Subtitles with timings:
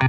[0.00, 0.08] Today,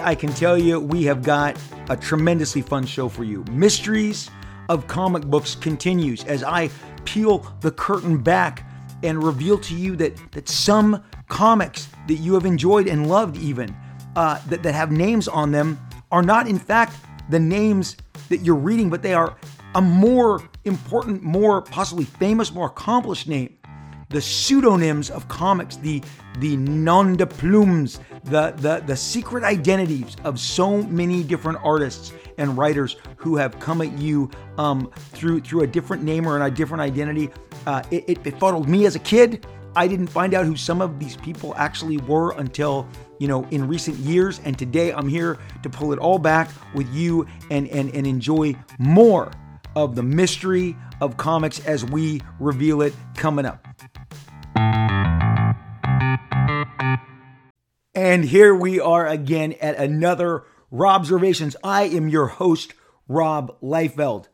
[0.00, 1.58] I can tell you we have got
[1.90, 3.44] a tremendously fun show for you.
[3.50, 4.30] Mysteries
[4.70, 6.70] of Comic Books continues as I
[7.04, 8.66] peel the curtain back
[9.02, 13.76] and reveal to you that, that some comics that you have enjoyed and loved, even
[14.16, 15.78] uh, that, that have names on them,
[16.10, 16.96] are not in fact
[17.30, 17.96] the names
[18.28, 19.36] that you're reading, but they are
[19.74, 23.56] a more important, more possibly famous, more accomplished name
[24.12, 26.02] the pseudonyms of comics, the
[26.38, 32.56] the nom de plumes, the, the the secret identities of so many different artists and
[32.56, 36.80] writers who have come at you um, through through a different name or a different
[36.80, 37.30] identity.
[37.66, 39.46] Uh, it, it, it fuddled me as a kid.
[39.74, 42.86] I didn't find out who some of these people actually were until
[43.22, 46.92] you know in recent years, and today I'm here to pull it all back with
[46.92, 49.30] you and and and enjoy more
[49.76, 53.64] of the mystery of comics as we reveal it coming up.
[57.94, 60.42] And here we are again at another
[60.72, 61.54] Robservations.
[61.62, 62.74] I am your host,
[63.06, 64.26] Rob Liefeld.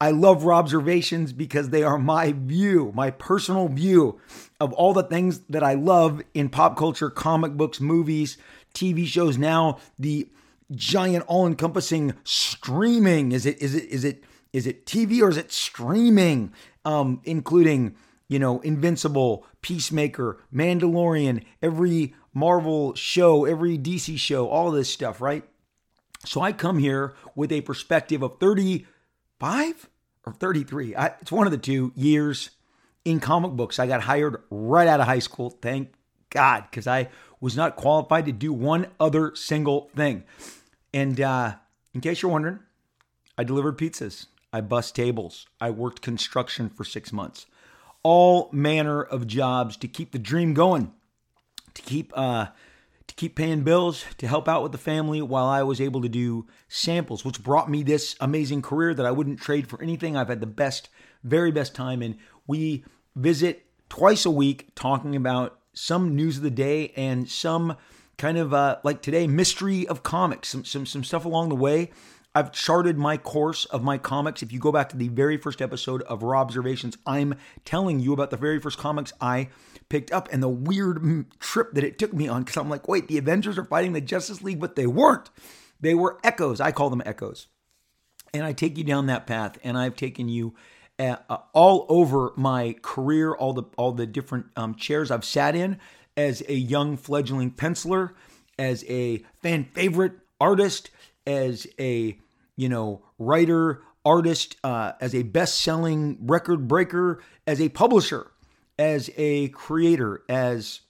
[0.00, 4.20] I love Robservations because they are my view, my personal view
[4.60, 8.36] of all the things that I love in pop culture, comic books, movies,
[8.74, 9.38] TV shows.
[9.38, 10.28] Now, the
[10.74, 13.32] giant, all-encompassing streaming.
[13.32, 13.60] Is it?
[13.62, 13.84] Is it?
[13.84, 14.24] Is it?
[14.52, 16.52] Is it TV or is it streaming?
[16.84, 17.96] Um, including
[18.28, 25.44] you know, Invincible, Peacemaker, Mandalorian, every Marvel show, every DC show, all this stuff, right?
[26.24, 28.38] So I come here with a perspective of
[29.40, 29.88] 35
[30.24, 30.94] or 33.
[30.94, 32.50] I, it's one of the two years
[33.04, 33.78] in comic books.
[33.78, 35.50] I got hired right out of high school.
[35.50, 35.92] Thank
[36.30, 37.08] God, because I
[37.40, 40.24] was not qualified to do one other single thing.
[40.92, 41.54] And uh,
[41.94, 42.60] in case you're wondering,
[43.38, 44.26] I delivered pizzas.
[44.52, 45.46] I bust tables.
[45.60, 47.46] I worked construction for six months
[48.06, 50.92] all manner of jobs to keep the dream going,
[51.74, 52.46] to keep uh,
[53.16, 56.46] keep paying bills, to help out with the family while I was able to do
[56.68, 60.16] samples, which brought me this amazing career that I wouldn't trade for anything.
[60.16, 60.90] I've had the best,
[61.24, 62.16] very best time, and
[62.46, 62.84] we
[63.14, 67.76] visit twice a week talking about some news of the day and some
[68.18, 71.90] kind of uh, like today mystery of comics, some some some stuff along the way
[72.36, 74.42] I've charted my course of my comics.
[74.42, 78.28] If you go back to the very first episode of Robservations, I'm telling you about
[78.28, 79.48] the very first comics I
[79.88, 83.08] picked up and the weird trip that it took me on because I'm like, wait,
[83.08, 85.30] the Avengers are fighting the Justice League, but they weren't.
[85.80, 86.60] They were echoes.
[86.60, 87.46] I call them echoes.
[88.34, 90.54] And I take you down that path, and I've taken you
[90.98, 95.56] uh, uh, all over my career, all the all the different um, chairs I've sat
[95.56, 95.78] in
[96.18, 98.10] as a young fledgling penciler,
[98.58, 100.90] as a fan favorite artist,
[101.26, 102.18] as a
[102.56, 108.32] you know, writer, artist, uh, as a best selling record breaker, as a publisher,
[108.78, 110.80] as a creator, as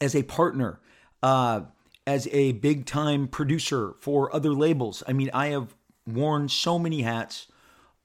[0.00, 0.80] as a partner,
[1.22, 1.62] uh,
[2.06, 5.02] as a big time producer for other labels.
[5.06, 5.74] I mean, I have
[6.06, 7.46] worn so many hats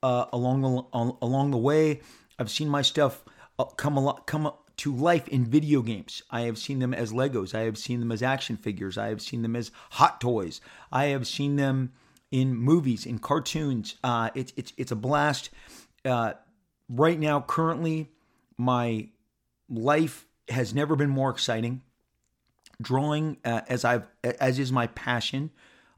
[0.01, 2.01] uh, along the, along the way.
[2.37, 3.23] I've seen my stuff
[3.57, 6.21] uh, come a lot, come to life in video games.
[6.31, 7.53] I have seen them as Legos.
[7.53, 8.97] I have seen them as action figures.
[8.97, 10.61] I have seen them as hot toys.
[10.91, 11.91] I have seen them
[12.31, 13.95] in movies, in cartoons.
[14.03, 15.49] Uh, it's it's it's a blast.
[16.05, 16.33] Uh,
[16.87, 18.09] right now, currently,
[18.57, 19.07] my
[19.69, 21.81] life has never been more exciting.
[22.81, 25.51] Drawing, uh, as I've as is my passion.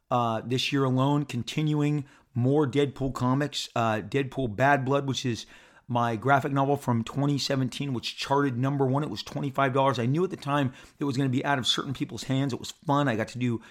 [0.09, 2.03] Uh, this year alone, continuing
[2.34, 3.69] more Deadpool comics.
[3.75, 5.46] Uh, Deadpool Bad Blood, which is
[5.88, 9.03] my graphic novel from 2017, which charted number one.
[9.03, 10.00] It was $25.
[10.00, 12.53] I knew at the time it was going to be out of certain people's hands.
[12.53, 13.08] It was fun.
[13.08, 13.62] I got to do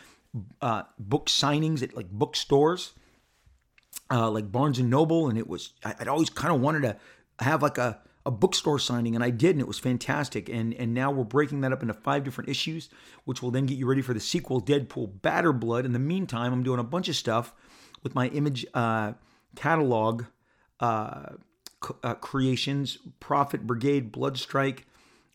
[0.60, 2.92] uh, book signings at like bookstores,
[4.10, 6.96] uh, like Barnes and Noble, and it was I'd always kind of wanted to
[7.44, 10.48] have like a a bookstore signing, and I did, and it was fantastic.
[10.48, 12.90] And and now we're breaking that up into five different issues,
[13.24, 15.84] which will then get you ready for the sequel, Deadpool Badder Blood.
[15.84, 17.54] In the meantime, I'm doing a bunch of stuff
[18.02, 19.12] with my image uh,
[19.56, 20.24] catalog
[20.80, 21.30] uh,
[22.02, 24.80] uh, creations, Prophet Brigade, Bloodstrike,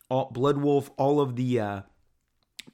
[0.08, 1.80] all, Bloodwulf, all of the uh,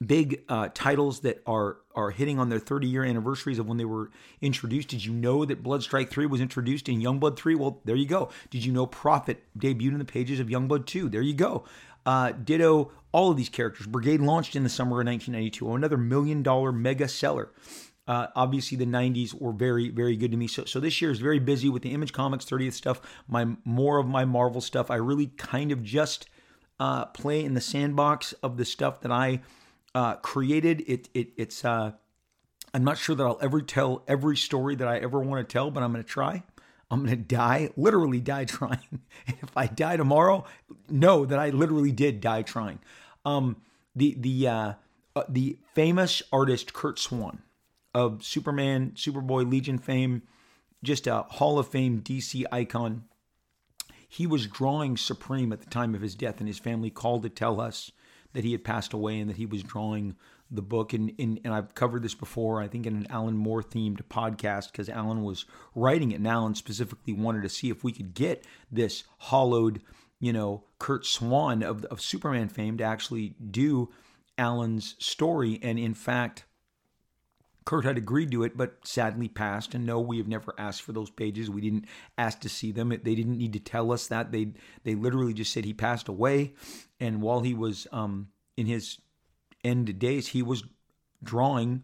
[0.05, 3.85] big uh, titles that are are hitting on their 30 year anniversaries of when they
[3.85, 4.09] were
[4.41, 4.89] introduced.
[4.89, 7.55] Did you know that Bloodstrike 3 was introduced in Youngblood 3?
[7.55, 8.29] Well, there you go.
[8.49, 11.09] Did you know Prophet debuted in the pages of Youngblood 2?
[11.09, 11.65] There you go.
[12.05, 13.85] Uh, ditto all of these characters.
[13.85, 17.51] Brigade launched in the summer of 1992, another million dollar mega seller.
[18.05, 20.47] Uh, obviously, the 90s were very, very good to me.
[20.47, 22.99] So, so this year is very busy with the Image Comics 30th stuff.
[23.29, 24.91] My more of my Marvel stuff.
[24.91, 26.27] I really kind of just
[26.79, 29.41] uh, play in the sandbox of the stuff that I
[29.95, 30.83] uh, created.
[30.87, 31.93] It, it it's uh,
[32.73, 35.69] I'm not sure that I'll ever tell every story that I ever want to tell,
[35.69, 36.43] but I'm going to try.
[36.89, 39.01] I'm going to die, literally die trying.
[39.27, 40.45] And if I die tomorrow,
[40.89, 42.79] know that I literally did die trying.
[43.25, 43.57] Um,
[43.95, 44.73] the the uh,
[45.15, 47.41] uh, the famous artist Curt Swan
[47.93, 50.23] of Superman, Superboy, Legion fame,
[50.83, 53.05] just a Hall of Fame DC icon.
[54.07, 57.29] He was drawing Supreme at the time of his death, and his family called to
[57.29, 57.91] tell us
[58.33, 60.15] that he had passed away and that he was drawing
[60.51, 60.93] the book.
[60.93, 64.71] And, and, and I've covered this before, I think in an Alan Moore themed podcast,
[64.71, 65.45] because Alan was
[65.75, 66.15] writing it.
[66.15, 69.81] And Alan specifically wanted to see if we could get this hollowed,
[70.19, 73.89] you know, Curt Swan of, of Superman fame to actually do
[74.37, 75.59] Alan's story.
[75.61, 76.45] And in fact,
[77.65, 79.73] Curt had agreed to it, but sadly passed.
[79.73, 81.49] And no, we have never asked for those pages.
[81.49, 81.85] We didn't
[82.17, 82.89] ask to see them.
[82.89, 84.31] They didn't need to tell us that.
[84.31, 86.53] They they literally just said he passed away,
[86.99, 88.99] and while he was um, in his
[89.63, 90.63] end days, he was
[91.23, 91.83] drawing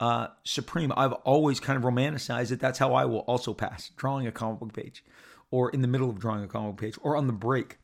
[0.00, 0.92] uh, Supreme.
[0.96, 2.60] I've always kind of romanticized it.
[2.60, 5.04] That's how I will also pass, drawing a comic book page,
[5.50, 7.78] or in the middle of drawing a comic book page, or on the break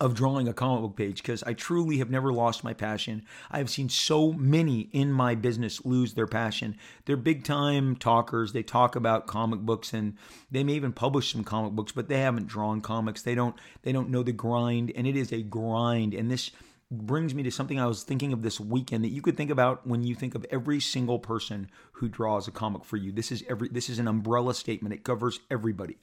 [0.00, 3.24] of drawing a comic book page because I truly have never lost my passion.
[3.50, 6.76] I have seen so many in my business lose their passion.
[7.04, 8.52] They're big time talkers.
[8.52, 10.16] They talk about comic books and
[10.50, 13.22] they may even publish some comic books, but they haven't drawn comics.
[13.22, 16.50] They don't they don't know the grind and it is a grind and this
[16.90, 19.86] brings me to something I was thinking of this weekend that you could think about
[19.86, 23.12] when you think of every single person who draws a comic for you.
[23.12, 24.94] This is every this is an umbrella statement.
[24.94, 25.96] It covers everybody.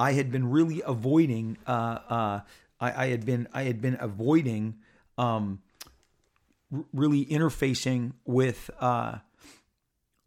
[0.00, 1.58] I had been really avoiding.
[1.66, 2.40] Uh, uh,
[2.80, 4.78] I, I, had been I had been avoiding
[5.18, 5.60] um,
[6.74, 9.18] r- really interfacing with, uh,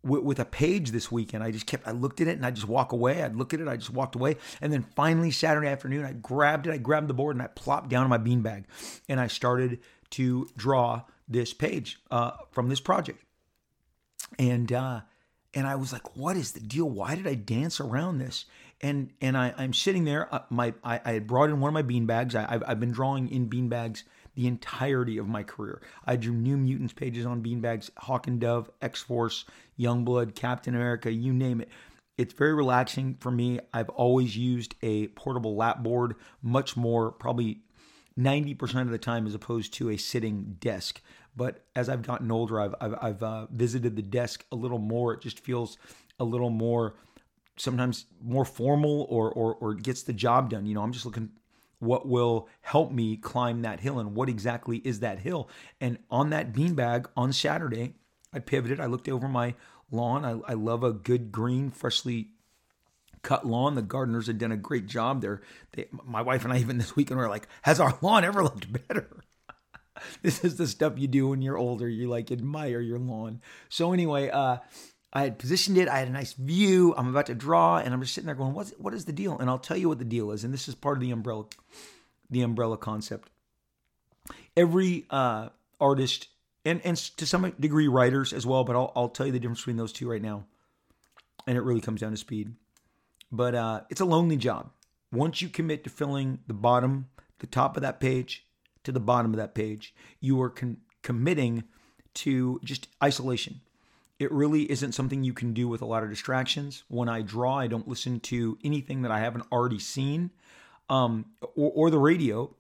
[0.03, 1.43] with a page this weekend.
[1.43, 3.23] I just kept I looked at it and I just walk away.
[3.23, 6.67] I'd look at it, I just walked away, and then finally Saturday afternoon I grabbed
[6.67, 6.71] it.
[6.71, 8.65] I grabbed the board and I plopped down on my beanbag,
[9.09, 9.79] and I started
[10.11, 13.23] to draw this page uh, from this project.
[14.37, 15.01] And uh,
[15.55, 16.87] and I was like, "What is the deal?
[16.87, 18.45] Why did I dance around this?"
[18.81, 20.33] And and I, I'm sitting there.
[20.33, 22.35] Uh, my I, I, brought in one of my bean bags.
[22.35, 24.03] I, have I've been drawing in bean bags
[24.35, 25.81] the entirety of my career.
[26.05, 29.45] I drew New Mutants pages on bean bags, Hawk and Dove, X Force,
[29.79, 31.69] Youngblood, Captain America, you name it.
[32.17, 33.59] It's very relaxing for me.
[33.73, 37.61] I've always used a portable lap board, much more, probably
[38.19, 41.01] 90% of the time, as opposed to a sitting desk.
[41.35, 45.13] But as I've gotten older, I've, I've, I've uh, visited the desk a little more.
[45.13, 45.77] It just feels
[46.19, 46.95] a little more
[47.57, 50.65] sometimes more formal or, or or gets the job done.
[50.65, 51.29] You know, I'm just looking
[51.79, 55.50] what will help me climb that hill and what exactly is that hill.
[55.81, 57.95] And on that beanbag on Saturday,
[58.33, 58.79] I pivoted.
[58.79, 59.55] I looked over my
[59.91, 60.25] lawn.
[60.25, 62.29] I, I love a good green, freshly
[63.21, 63.75] cut lawn.
[63.75, 65.41] The gardeners had done a great job there.
[65.73, 68.71] They, my wife and I even this weekend were like, "Has our lawn ever looked
[68.88, 69.23] better?"
[70.21, 71.88] this is the stuff you do when you're older.
[71.88, 73.41] You like admire your lawn.
[73.69, 74.57] So anyway, uh,
[75.15, 75.88] I had positioned it.
[75.88, 76.95] I had a nice view.
[76.98, 79.38] I'm about to draw, and I'm just sitting there going, "What's what is the deal?"
[79.38, 80.44] And I'll tell you what the deal is.
[80.44, 81.45] And this is part of the umbrella,
[82.31, 83.30] the umbrella concept.
[84.57, 85.50] Every uh,
[85.80, 86.30] artist,
[86.65, 89.62] and and to some degree writers as well, but I'll I'll tell you the difference
[89.62, 90.45] between those two right now.
[91.45, 92.56] And it really comes down to speed.
[93.31, 94.71] But uh, it's a lonely job.
[95.12, 98.48] Once you commit to filling the bottom, the top of that page,
[98.83, 101.65] to the bottom of that page, you are con- committing
[102.13, 103.60] to just isolation
[104.23, 106.83] it really isn't something you can do with a lot of distractions.
[106.88, 110.31] When I draw, I don't listen to anything that I haven't already seen
[110.89, 112.55] um, or, or the radio.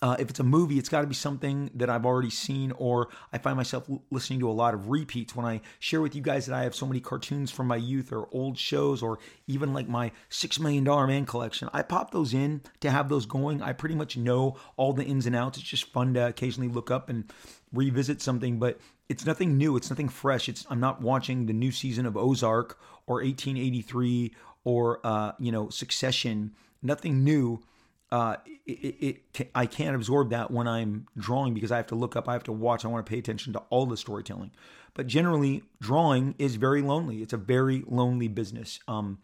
[0.00, 3.08] Uh, if it's a movie, it's got to be something that I've already seen, or
[3.32, 6.22] I find myself l- listening to a lot of repeats when I share with you
[6.22, 9.72] guys that I have so many cartoons from my youth or old shows, or even
[9.72, 11.68] like my Six Million Dollar Man collection.
[11.72, 13.62] I pop those in to have those going.
[13.62, 15.58] I pretty much know all the ins and outs.
[15.58, 17.32] It's just fun to occasionally look up and
[17.72, 19.76] revisit something, but it's nothing new.
[19.76, 20.48] It's nothing fresh.
[20.48, 25.68] It's I'm not watching the new season of Ozark or 1883 or uh, you know
[25.68, 26.52] Succession.
[26.82, 27.62] Nothing new.
[28.10, 28.36] Uh,
[28.66, 32.28] it, it, I can't absorb that when I'm drawing because I have to look up,
[32.28, 34.50] I have to watch, I want to pay attention to all the storytelling.
[34.92, 37.22] But generally, drawing is very lonely.
[37.22, 38.80] It's a very lonely business.
[38.86, 39.18] Um,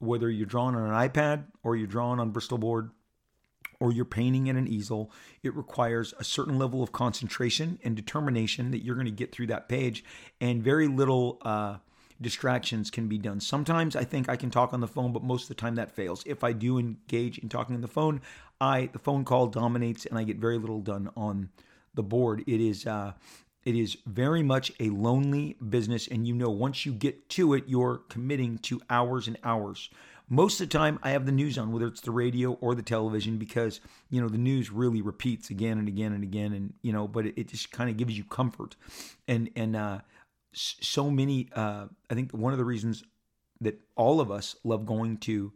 [0.00, 2.90] whether you're drawing on an iPad or you're drawing on Bristol board
[3.82, 5.10] or you're painting in an easel,
[5.42, 9.48] it requires a certain level of concentration and determination that you're going to get through
[9.48, 10.04] that page,
[10.40, 11.76] and very little uh,
[12.20, 13.40] distractions can be done.
[13.40, 15.90] Sometimes I think I can talk on the phone, but most of the time that
[15.90, 16.22] fails.
[16.26, 18.20] If I do engage in talking on the phone,
[18.60, 21.48] I the phone call dominates, and I get very little done on
[21.92, 22.44] the board.
[22.46, 22.86] It is.
[22.86, 23.14] Uh,
[23.64, 27.64] it is very much a lonely business, and you know, once you get to it,
[27.68, 29.88] you're committing to hours and hours
[30.32, 32.82] most of the time, I have the news on, whether it's the radio or the
[32.82, 36.90] television, because you know the news really repeats again and again and again, and you
[36.90, 38.74] know, but it, it just kind of gives you comfort.
[39.28, 39.98] And and uh,
[40.54, 41.50] so many.
[41.54, 43.04] Uh, I think one of the reasons
[43.60, 45.52] that all of us love going to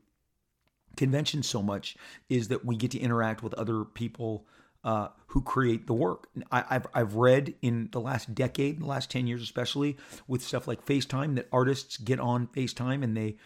[0.94, 1.96] conventions so much
[2.28, 4.44] is that we get to interact with other people
[4.84, 6.28] uh, who create the work.
[6.52, 9.96] I, have I've read in the last decade, the last 10 years especially,
[10.28, 13.36] with stuff like FaceTime, that artists get on FaceTime and they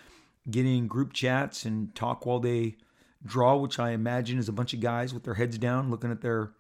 [0.49, 2.77] get in group chats and talk while they
[3.25, 6.23] draw, which I imagine is a bunch of guys with their heads down looking at
[6.23, 6.53] their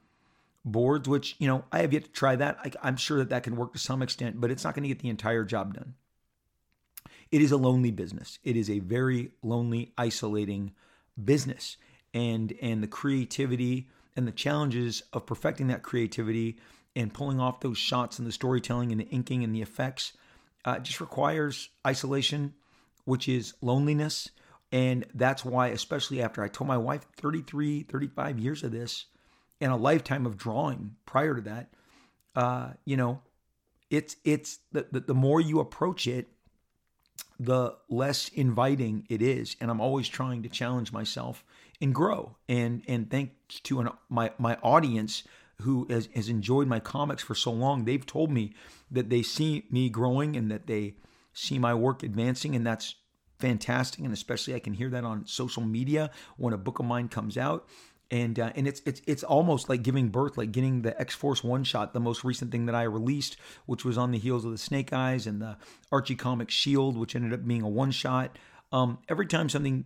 [0.65, 2.59] boards, which, you know, I have yet to try that.
[2.65, 4.89] I, I'm sure that that can work to some extent, but it's not going to
[4.89, 5.95] get the entire job done.
[7.31, 8.39] It is a lonely business.
[8.43, 10.73] It is a very lonely, isolating
[11.23, 11.77] business.
[12.13, 16.59] And and the creativity and the challenges of perfecting that creativity
[16.97, 20.13] and pulling off those shots and the storytelling and the inking and the effects
[20.65, 22.55] uh, just requires isolation,
[23.11, 24.31] which is loneliness.
[24.71, 29.07] And that's why, especially after I told my wife 33, 35 years of this
[29.61, 31.75] and a lifetime of drawing prior to that,
[32.37, 33.21] uh, you know,
[33.91, 36.29] it's it's the, the, the more you approach it,
[37.41, 39.57] the less inviting it is.
[39.61, 41.43] And I'm always trying to challenge myself
[41.81, 42.37] and grow.
[42.49, 45.25] And and thanks to an, my my audience
[45.63, 48.55] who has, has enjoyed my comics for so long, they've told me
[48.89, 50.95] that they see me growing and that they
[51.33, 52.97] see my work advancing, and that's
[53.39, 54.05] fantastic.
[54.05, 57.37] And especially I can hear that on social media when a book of mine comes
[57.37, 57.67] out
[58.11, 61.45] and uh, and it's it's it's almost like giving birth, like getting the X Force
[61.45, 64.51] one shot, the most recent thing that I released, which was on the heels of
[64.51, 65.57] the Snake Eyes and the
[65.93, 68.37] Archie Comics Shield, which ended up being a one shot.
[68.73, 69.85] Um, every time something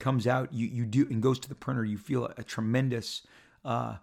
[0.00, 3.26] comes out, you you do and goes to the printer, you feel a, a tremendous.
[3.64, 3.96] Uh,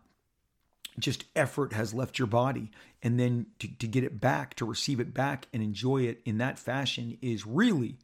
[0.99, 2.71] just effort has left your body
[3.03, 6.37] and then to, to get it back to receive it back and enjoy it in
[6.37, 7.97] that fashion is really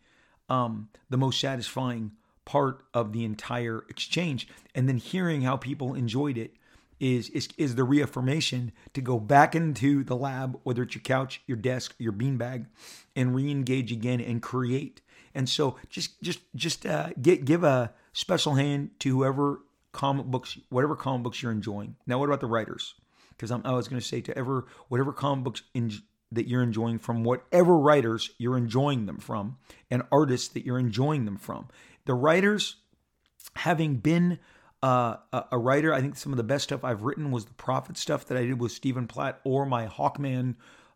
[0.50, 2.12] um, the most satisfying
[2.46, 4.48] part of the entire exchange.
[4.76, 6.56] And then hearing how people enjoyed it
[7.00, 11.42] is, is, is the reaffirmation to go back into the lab, whether it's your couch,
[11.48, 12.68] your desk, your beanbag,
[13.16, 15.02] and re-engage again and create.
[15.34, 20.58] And so just just just uh, get give a special hand to whoever comic books,
[20.70, 21.96] whatever comic books you're enjoying.
[22.08, 22.96] Now, what about the writers?
[23.30, 25.92] Because I was going to say to ever whatever comic books in,
[26.32, 29.58] that you're enjoying from whatever writers you're enjoying them from
[29.90, 31.68] and artists that you're enjoying them from
[32.06, 32.78] the writers,
[33.56, 34.40] having been
[34.84, 35.18] uh,
[35.52, 38.26] a writer, I think some of the best stuff I've written was the Prophet stuff
[38.28, 40.56] that I did with Stephen Platt or my Hawkman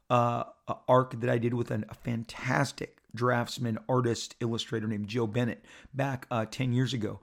[0.10, 0.46] uh,
[0.88, 6.26] arc that I did with an, a fantastic draftsman, artist, illustrator named Joe Bennett back
[6.32, 7.20] uh, 10 years ago.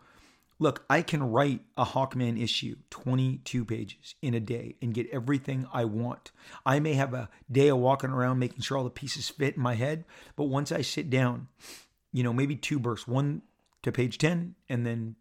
[0.62, 5.66] Look, I can write a Hawkman issue, 22 pages in a day, and get everything
[5.72, 6.30] I want.
[6.64, 9.60] I may have a day of walking around making sure all the pieces fit in
[9.60, 10.04] my head,
[10.36, 11.48] but once I sit down,
[12.12, 13.42] you know, maybe two bursts, one
[13.82, 15.16] to page 10 and then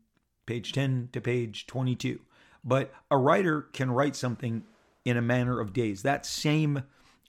[0.45, 2.19] page 10 to page 22.
[2.63, 4.62] But a writer can write something
[5.05, 6.03] in a manner of days.
[6.03, 6.83] That same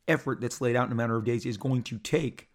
[0.07, 2.51] effort that's laid out in a manner of days is going to take,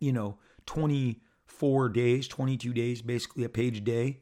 [0.00, 0.36] you know,
[0.66, 4.20] 24 days, 22 days, basically a page a day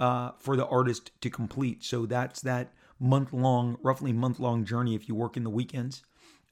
[0.00, 1.84] uh, for the artist to complete.
[1.84, 6.02] So that's that month long, roughly month long journey if you work in the weekends.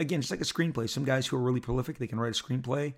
[0.00, 0.88] Again, it's like a screenplay.
[0.88, 2.94] Some guys who are really prolific, they can write a screenplay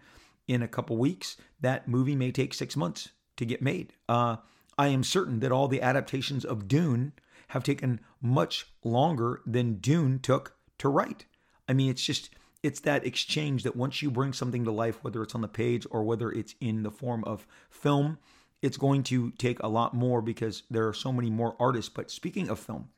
[0.49, 1.37] in a couple weeks.
[1.61, 3.93] That movie may take six months to get made.
[4.09, 4.37] Uh,
[4.79, 7.13] I am certain that all the adaptations of Dune
[7.49, 11.27] have taken much longer than Dune took to write.
[11.69, 12.31] I mean, it's just
[12.63, 15.87] it's that exchange that once you bring something to life, whether it's on the page
[15.91, 18.19] or whether it's in the form of film,
[18.63, 21.91] it's going to take a lot more because there are so many more artists.
[21.95, 22.89] But speaking of film,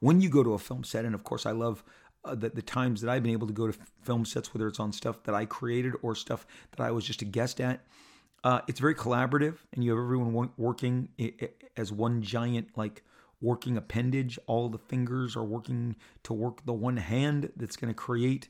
[0.00, 1.82] when you go to a film set, and of course, I love
[2.24, 4.80] uh, the, the times that I've been able to go to film sets, whether it's
[4.80, 7.84] on stuff that I created or stuff that I was just a guest at,
[8.44, 11.08] uh, it's very collaborative, and you have everyone working
[11.76, 13.02] as one giant like
[13.40, 14.38] working appendage.
[14.46, 18.48] All the fingers are working to work the one hand that's going to create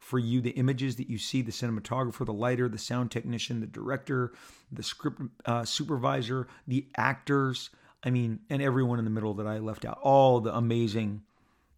[0.00, 3.66] for you the images that you see the cinematographer, the lighter, the sound technician, the
[3.66, 4.32] director,
[4.72, 7.70] the script uh, supervisor, the actors.
[8.02, 9.98] I mean, and everyone in the middle that I left out.
[10.02, 11.22] All the amazing,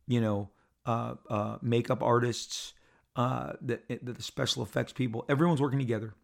[0.06, 0.48] you know,
[0.86, 2.74] uh, uh, makeup artists,
[3.16, 5.24] uh, the, the special effects people.
[5.28, 6.14] Everyone's working together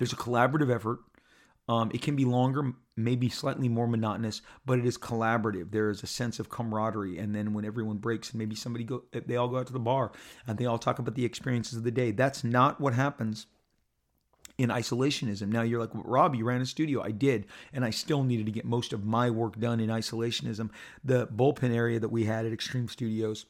[0.00, 1.00] there's a collaborative effort.
[1.70, 5.70] Um, it can be longer, maybe slightly more monotonous, but it is collaborative.
[5.70, 9.04] There is a sense of camaraderie, and then when everyone breaks and maybe somebody go,
[9.12, 10.10] they all go out to the bar
[10.48, 12.10] and they all talk about the experiences of the day.
[12.10, 13.46] That's not what happens
[14.58, 15.46] in isolationism.
[15.46, 17.02] Now you're like, well, Rob, you ran a studio.
[17.02, 20.70] I did, and I still needed to get most of my work done in isolationism.
[21.04, 23.46] The bullpen area that we had at Extreme Studios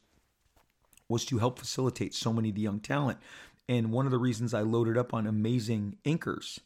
[1.09, 3.19] was to help facilitate so many of the young talent.
[3.67, 6.59] And one of the reasons I loaded up on amazing inkers,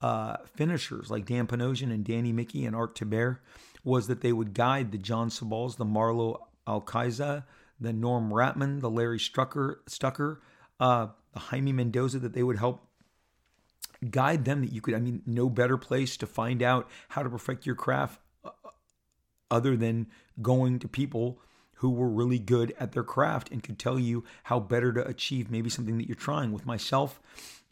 [0.00, 3.38] uh, finishers like Dan Panosian and Danny Miki and Art Thibert
[3.84, 7.44] was that they would guide the Jon Sibals, the Marlo Alquiza,
[7.80, 10.40] the Norm Rapmund, the Larry Strucker, Stucker,
[10.80, 12.84] uh, the Jaime Mendoza that they would help
[14.10, 17.28] guide them that you could i mean no better place to find out how to
[17.28, 18.50] perfect your craft uh,
[19.50, 20.06] other than
[20.40, 21.40] going to people
[21.78, 25.50] who were really good at their craft and could tell you how better to achieve
[25.50, 26.52] maybe something that you're trying.
[26.52, 27.20] With myself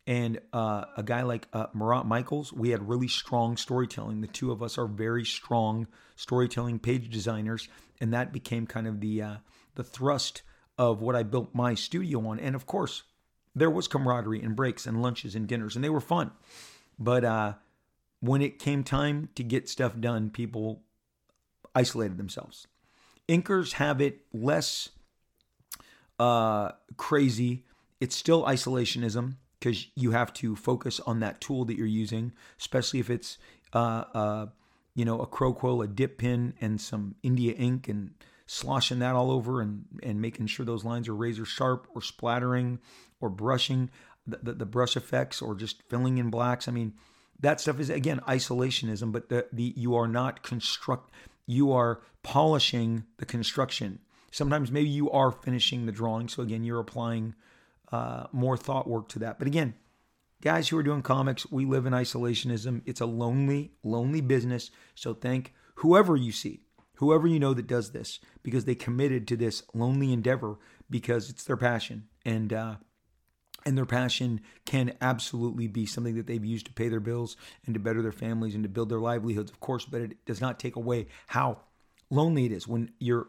[0.07, 4.21] and uh, a guy like uh, Marat Mychaels, we had really strong storytelling.
[4.21, 7.69] The two of us are very strong storytelling page designers,
[8.01, 9.37] and that became kind of the uh,
[9.75, 10.43] the thrust
[10.79, 12.39] of what I built my studio on.
[12.39, 13.03] And of course,
[13.55, 16.31] there was camaraderie and breaks and lunches and dinners, and they were fun.
[16.99, 17.55] But uh,
[18.21, 20.83] when it came time to get stuff done, people
[21.75, 22.69] isolated themselves.
[23.29, 24.91] Inkers have it less
[26.21, 27.65] uh, crazy.
[28.01, 33.01] It's still isolationism because you have to focus on that tool that you're using, especially
[33.01, 33.39] if it's
[33.73, 34.47] uh, uh,
[34.95, 38.13] you know a crow quill, a dip pen, and some India ink, and
[38.47, 42.79] sloshing that all over and and making sure those lines are razor sharp or splattering
[43.21, 43.91] or brushing
[44.27, 46.69] the, the, the brush effects or just filling in blacks.
[46.69, 46.95] I mean,
[47.41, 51.11] that stuff is again isolationism, but the the you are not construct
[51.47, 54.01] you are polishing the construction.
[54.33, 56.29] Sometimes maybe you are finishing the drawing.
[56.29, 57.35] So again, you're applying
[57.93, 59.39] uh, more thought work to that.
[59.39, 59.75] But again,
[60.43, 62.83] guys who are doing comics, we live in isolationism.
[62.87, 64.71] It's a lonely, lonely business.
[64.95, 66.61] So thank whoever you see,
[66.97, 70.59] whoever you know that does this, because they committed to this lonely endeavor
[70.91, 72.09] because it's their passion.
[72.25, 72.77] And uh,
[73.65, 77.75] and their passion can absolutely be something that they've used to pay their bills and
[77.75, 80.61] to better their families and to build their livelihoods, of course, but it does not
[80.61, 81.59] take away how
[82.09, 83.27] lonely it is when you're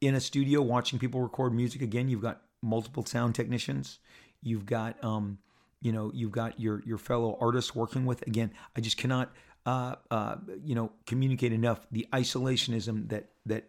[0.00, 3.98] in a studio watching people record music again you've got multiple sound technicians.
[4.42, 5.38] You've got, um,
[5.80, 8.26] you know, you've got your your fellow artists working with.
[8.26, 9.32] Again, I just cannot,
[9.66, 13.68] uh, uh, you know, communicate enough the isolationism that that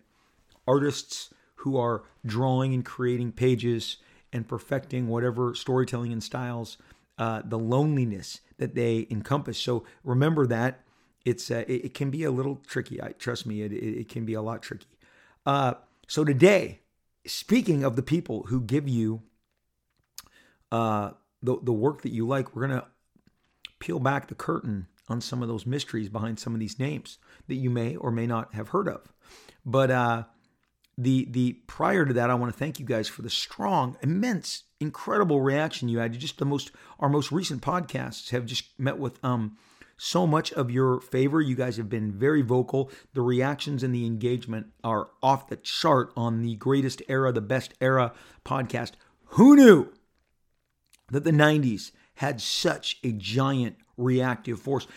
[0.68, 3.98] artists who are drawing and creating pages
[4.32, 6.78] and perfecting whatever storytelling and styles,
[7.18, 9.58] uh, the loneliness that they encompass.
[9.58, 10.82] So remember that
[11.26, 13.02] it's uh, it, it, can be a little tricky.
[13.02, 14.88] I trust me, it, it, it can be a lot tricky.
[15.46, 15.76] Uh,
[16.08, 16.82] so today
[17.26, 19.24] speaking of the people who give you
[20.72, 21.12] uh,
[21.42, 22.88] the the work that you like, we're gonna
[23.80, 27.56] peel back the curtain on some of those mysteries behind some of these names that
[27.56, 29.14] you may or may not have heard of.
[29.66, 30.24] But uh,
[30.98, 34.64] the the prior to that, I want to thank you guys for the strong, immense,
[34.80, 36.14] incredible reaction you had.
[36.14, 39.58] Just the most our most recent podcasts have just met with um
[39.98, 41.42] so much of your favor.
[41.42, 42.92] You guys have been very vocal.
[43.14, 47.74] The reactions and the engagement are off the chart on the greatest era, the best
[47.80, 48.92] era podcast.
[49.30, 49.92] Who knew
[51.12, 54.88] that the 90s had such a giant reactive force?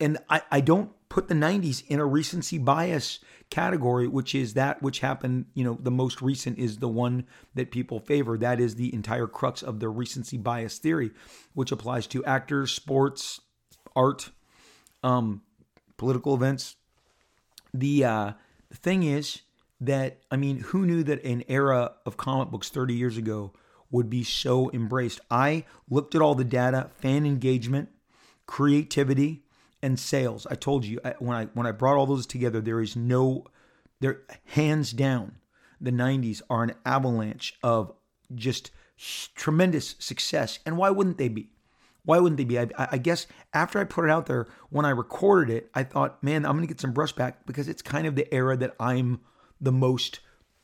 [0.00, 4.82] And I, I don't put the 90s in a recency bias category, which is that
[4.82, 8.36] which happened, you know, the most recent is the one that people favor.
[8.36, 11.12] That is the entire crux of the recency bias theory,
[11.54, 13.40] which applies to actors, sports,
[13.94, 14.30] art,
[15.06, 15.42] um,
[15.96, 16.76] political events.
[17.72, 18.32] The uh,
[18.72, 19.42] thing is
[19.80, 23.52] that I mean, who knew that an era of comic books 30 years ago
[23.90, 25.20] would be so embraced?
[25.30, 27.90] I looked at all the data, fan engagement,
[28.46, 29.44] creativity,
[29.80, 30.46] and sales.
[30.50, 33.44] I told you when I when I brought all those together, there is no,
[34.00, 35.36] there hands down,
[35.80, 37.92] the 90s are an avalanche of
[38.34, 38.72] just
[39.36, 40.58] tremendous success.
[40.66, 41.50] And why wouldn't they be?
[42.06, 42.58] Why wouldn't they be?
[42.58, 46.22] I, I, guess after I put it out there, when I recorded it, I thought,
[46.22, 49.20] man, I'm to get some brush back because it's kind of the era that I'm
[49.60, 50.20] the most,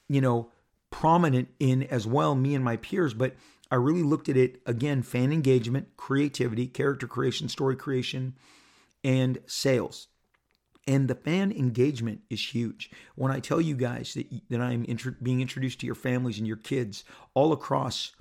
[0.09, 0.53] you know,
[0.91, 3.13] prominent in as well, me and my peers.
[3.13, 3.35] But
[3.73, 8.37] I really looked at it again fan engagement, creativity, character creation, story creation,
[9.03, 10.07] and sales.
[10.87, 12.91] And the fan engagement is huge.
[13.17, 14.87] When I tell you guys that, that I'm
[15.21, 17.03] being introduced to your families and your kids
[17.35, 18.13] all across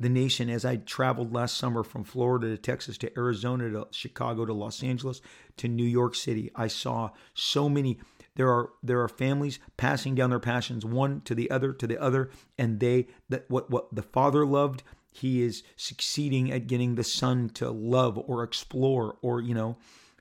[0.00, 4.46] the nation as I traveled last summer from Florida to Texas to Arizona to Chicago
[4.46, 5.20] to Los Angeles
[5.58, 6.50] to New York City.
[6.56, 8.00] I saw so many
[8.34, 12.00] there are there are families passing down their passions one to the other to the
[12.00, 14.82] other and they that what what the father loved
[15.12, 19.76] he is succeeding at getting the son to love or explore or you know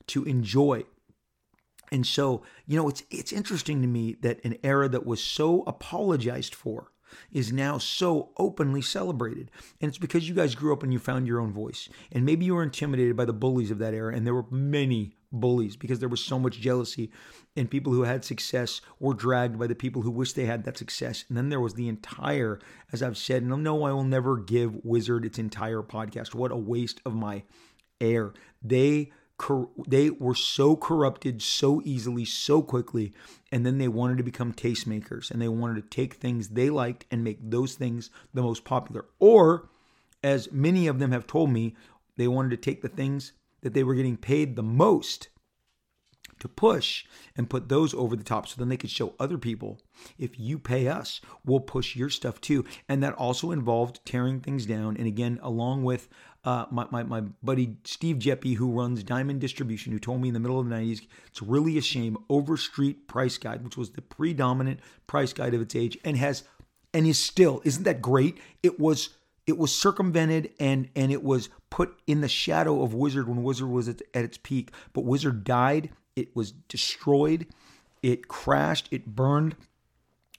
[0.07, 0.83] to enjoy
[1.91, 5.63] and so you know it's it's interesting to me that an era that was so
[5.67, 6.91] apologized for
[7.31, 9.51] is now so openly celebrated.
[9.81, 11.89] And it's because you guys grew up and you found your own voice.
[12.11, 15.15] And maybe you were intimidated by the bullies of that era, and there were many
[15.31, 17.11] bullies because there was so much jealousy
[17.55, 20.77] and people who had success were dragged by the people who wished they had that
[20.77, 22.59] success and then there was the entire
[22.91, 26.57] as i've said and no i will never give wizard its entire podcast what a
[26.57, 27.43] waste of my
[28.01, 29.11] air they
[29.88, 33.13] they were so corrupted so easily, so quickly,
[33.52, 37.06] and then they wanted to become tastemakers and they wanted to take things they liked
[37.12, 39.06] and make those things the most popular.
[39.19, 39.69] Or
[40.23, 41.75] as many of them have told me,
[42.17, 45.30] they wanted to take the things that they were getting paid the most
[46.39, 49.80] to push and put those over the top so then they could show other people
[50.17, 54.65] if you pay us we'll push your stuff too and that also involved tearing things
[54.65, 56.08] down and again along with
[56.45, 60.34] uh, my, my, my buddy steve Geppi who runs diamond distribution who told me in
[60.34, 64.02] the middle of the 90s it's really a shame overstreet price guide which was the
[64.02, 66.43] predominant price guide of its age and has
[66.93, 69.10] and is still isn't that great it was
[69.47, 73.69] it was circumvented and and it was put in the shadow of wizard when wizard
[73.69, 77.47] was at, at its peak but wizard died it was destroyed,
[78.04, 79.56] it crashed, it burned,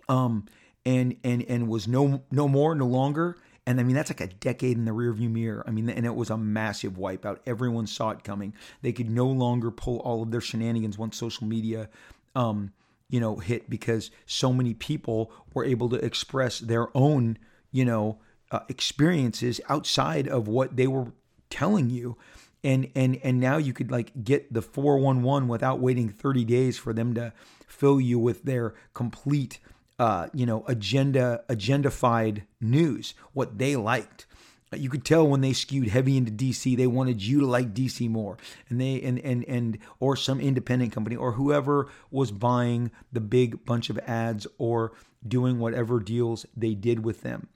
[0.09, 0.47] um,
[0.85, 3.37] and and and was no no more, no longer.
[3.71, 5.63] And I mean, that's like a decade in the rearview mirror.
[5.65, 7.39] I mean, and it was a massive wipeout.
[7.47, 8.53] Everyone saw it coming.
[8.83, 11.89] They could no longer pull all of their shenanigans once social media,
[12.35, 12.73] um,
[13.09, 17.39] you know, hit because so many people were able to express their own,
[17.71, 18.19] you know,
[18.51, 21.13] uh, experiences outside of what they were
[21.49, 22.17] telling you
[22.63, 26.93] and and and now you could like get the 411 without waiting 30 days for
[26.93, 27.33] them to
[27.67, 29.59] fill you with their complete
[30.01, 34.27] uh, you know agenda agendafied news what they liked
[34.73, 38.09] you could tell when they skewed heavy into DC they wanted you to like DC
[38.09, 43.21] more and they and and and or some independent company or whoever was buying the
[43.21, 44.93] big bunch of ads or
[45.27, 47.49] doing whatever deals they did with them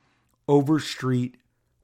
[0.49, 1.37] overstreet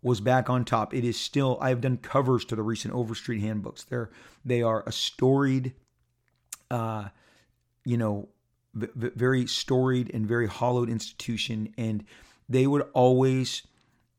[0.03, 0.95] was back on top.
[0.95, 3.85] It is still, I have done covers to the recent Overstreet handbooks.
[3.85, 4.11] They're,
[4.45, 5.75] they are a storied,
[6.71, 7.09] uh,
[7.85, 8.29] you know,
[8.75, 11.73] very storied and very hollowed institution.
[11.77, 12.05] And
[12.49, 13.63] they would always,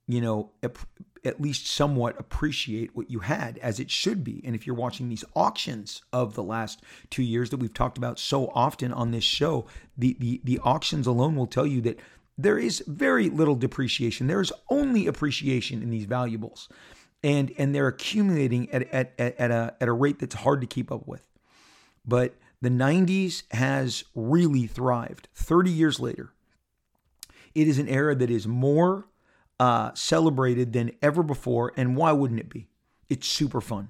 [0.07, 0.51] you know,
[1.23, 4.41] at least somewhat appreciate what you had as it should be.
[4.43, 8.17] And if you're watching these auctions of the last two years that we've talked about
[8.17, 9.65] so often on this show,
[9.97, 11.99] the, the, the auctions alone will tell you that
[12.37, 14.27] there is very little depreciation.
[14.27, 16.69] There is only appreciation in these valuables.
[17.23, 20.67] And, and they're accumulating at, at, at, at, a, at a rate that's hard to
[20.67, 21.27] keep up with.
[22.03, 26.33] But the 90s has really thrived 30 years later.
[27.53, 29.07] It is an era that is more
[29.59, 31.73] uh, celebrated than ever before.
[31.75, 32.67] And why wouldn't it be?
[33.09, 33.89] It's super fun.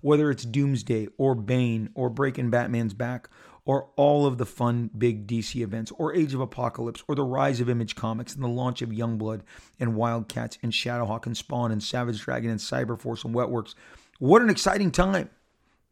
[0.00, 3.28] Whether it's Doomsday or Bane or Breaking Batman's Back
[3.64, 7.60] or all of the fun big DC events, or Age of Apocalypse, or the rise
[7.60, 9.42] of Image Comics and the launch of Youngblood
[9.78, 13.74] and Wildcats and Shadowhawk and Spawn and Savage Dragon and Cyberforce and Wetworks.
[14.18, 15.30] What an exciting time!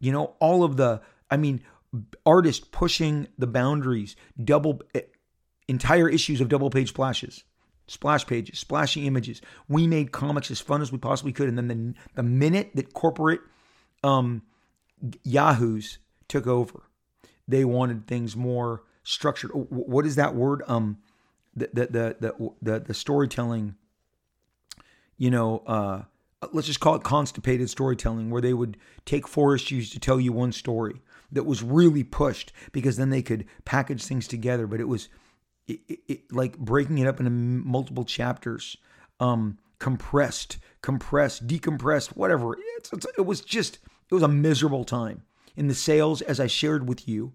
[0.01, 1.63] You know, all of the, I mean,
[2.25, 5.03] artists pushing the boundaries, double, eh,
[5.69, 7.45] entire issues of double page splashes
[7.91, 9.43] splash pages, splashy images.
[9.69, 11.49] We made comics as fun as we possibly could.
[11.49, 13.41] And then the, the minute that corporate
[14.05, 14.43] um,
[15.25, 15.99] yahoos
[16.29, 16.83] took over,
[17.49, 19.51] they wanted things more structured.
[19.51, 20.63] What is that word?
[20.69, 20.99] Um,
[21.57, 23.75] the the the the the, the storytelling.
[25.17, 26.03] You know, uh,
[26.53, 30.33] let's just call it constipated storytelling, where they would take four issues to tell you
[30.33, 34.67] one story that was really pushed because then they could package things together.
[34.67, 35.09] But it was
[35.67, 38.77] it, it, it, like breaking it up into multiple chapters,
[39.21, 42.57] um, compressed, compressed, decompressed, whatever.
[42.77, 43.79] It's, it's, it was just
[44.11, 45.23] it was a miserable time
[45.57, 47.33] in the sales, as I shared with you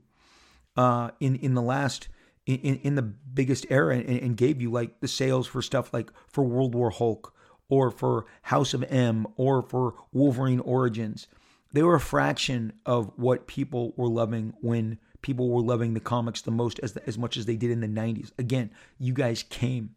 [0.78, 2.10] uh, in in the last
[2.46, 6.12] in, in the biggest era, and, and gave you like the sales for stuff like
[6.28, 7.34] for World War Hulk
[7.70, 11.28] or for House of M or for Wolverine Origins.
[11.76, 16.42] They were a fraction of what people were loving when people were loving the comics
[16.42, 18.32] the most as as much as they did in the 90s.
[18.40, 19.94] Again, you guys came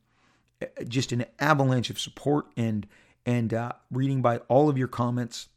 [0.60, 2.84] uh, just an avalanche of support and
[3.24, 5.50] and uh, reading by all of your comments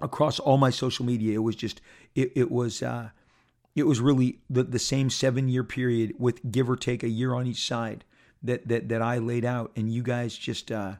[0.00, 1.34] across all my social media.
[1.34, 1.82] It was just
[2.14, 3.10] it, it was uh,
[3.76, 7.34] it was really the, the same seven year period with give or take a year
[7.34, 8.06] on each side
[8.42, 10.94] that that that I laid out, and you guys just uh,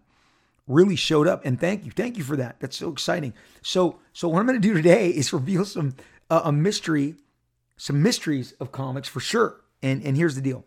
[0.67, 1.45] really showed up.
[1.45, 2.61] And thank you, thank you for that.
[2.61, 3.35] That's so exciting.
[3.63, 5.95] So so what I'm going to do today is reveal some
[6.31, 7.17] uh, a mystery,
[7.77, 9.61] some mysteries of comics for sure.
[9.83, 10.65] And and here's the deal.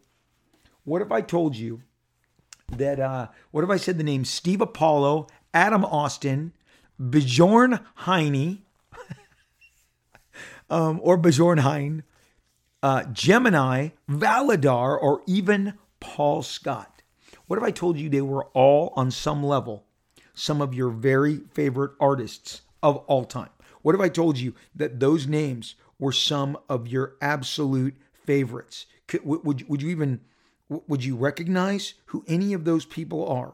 [0.84, 1.82] What if I told you
[2.70, 3.00] that?
[3.00, 6.54] Uh, what if I said the name Steve Apollo, Adam Austin,
[7.00, 8.60] Bjorn Heine,
[10.70, 12.04] um, or Bjornheim,
[12.84, 16.95] uh, Gemini, Valadar, or even Paul Scott.
[17.48, 19.86] What if I told you they were all on some level
[20.34, 23.50] some of your very favorite artists of all time?
[23.82, 28.86] What if I told you that those names were some of your absolute favorites?
[29.08, 30.22] Could, would, would you even
[30.68, 33.54] would you recognize who any of those people are?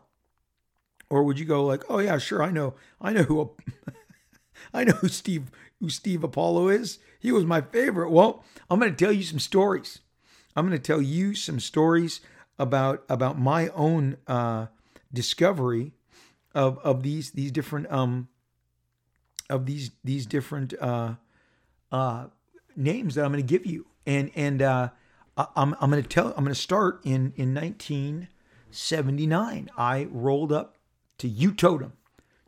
[1.10, 2.76] Or would you go like, "Oh yeah, sure, I know.
[3.02, 3.52] I know who
[4.74, 5.52] I know who Steve
[5.82, 7.00] who Steve Apollo is.
[7.20, 8.12] He was my favorite.
[8.12, 10.00] Well, I'm going to tell you some stories.
[10.56, 12.22] I'm going to tell you some stories
[12.62, 14.68] about about my own uh,
[15.12, 15.94] discovery
[16.54, 18.28] of of these these different um
[19.50, 21.16] of these these different uh
[21.92, 22.28] uh
[22.76, 24.90] names that I'm going to give you, and and uh,
[25.38, 29.70] I'm I'm going to tell I'm going to start in in 1979.
[29.78, 30.78] I rolled up
[31.20, 31.94] to U Totem.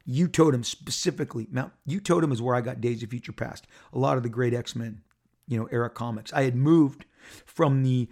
[0.06, 1.48] U Totem specifically.
[1.52, 3.68] Now, U Totem is where I got Days of Future Past.
[3.94, 5.02] A lot of the great X Men,
[5.48, 6.34] you know, era comics.
[6.34, 7.06] I had moved
[7.46, 8.10] from the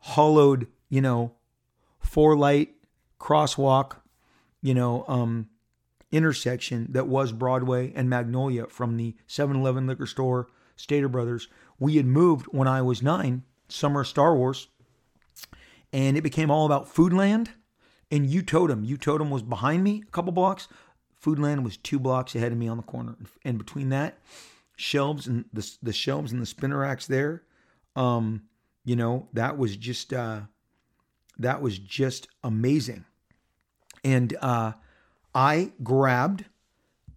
[0.00, 1.32] hollowed, you know,
[2.00, 2.74] four light
[3.20, 3.96] crosswalk,
[4.62, 5.48] you know, um,
[6.10, 11.48] intersection that was Broadway and Magnolia from the 7 Eleven liquor store, Stater Brothers.
[11.78, 14.68] We had moved when I was nine, summer Star Wars,
[15.92, 17.48] and it became all about Foodland
[18.10, 18.84] and U Totem.
[18.84, 20.68] U Totem was behind me a couple blocks.
[21.22, 23.16] Foodland was two blocks ahead of me on the corner.
[23.44, 24.18] And between that,
[24.76, 27.42] shelves and the, the shelves and the spinner racks there,
[27.94, 28.42] um,
[28.84, 30.40] you know, that was just uh,
[31.40, 33.04] that was just amazing.
[34.02, 34.72] And uh,
[35.34, 36.44] I grabbed,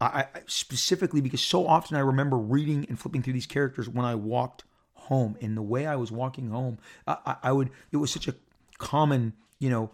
[0.01, 4.15] I, specifically because so often I remember reading and flipping through these characters when I
[4.15, 5.37] walked home.
[5.41, 8.35] And the way I was walking home, I, I would, it was such a
[8.77, 9.91] common, you know,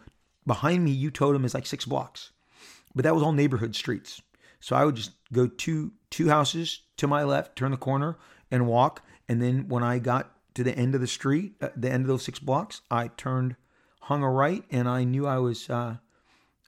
[0.48, 2.32] behind me, U Totem is like six blocks,
[2.96, 4.22] but that was all neighborhood streets.
[4.60, 8.18] So I would just go two two houses to my left, turn the corner,
[8.50, 9.04] and walk.
[9.28, 12.08] And then when I got to the end of the street, uh, the end of
[12.08, 13.56] those six blocks, I turned,
[14.10, 15.98] hung a right, and I knew I was uh,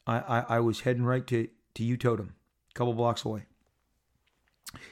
[0.06, 2.36] I, I, I was heading right to, to U Totem,
[2.70, 3.46] a couple blocks away.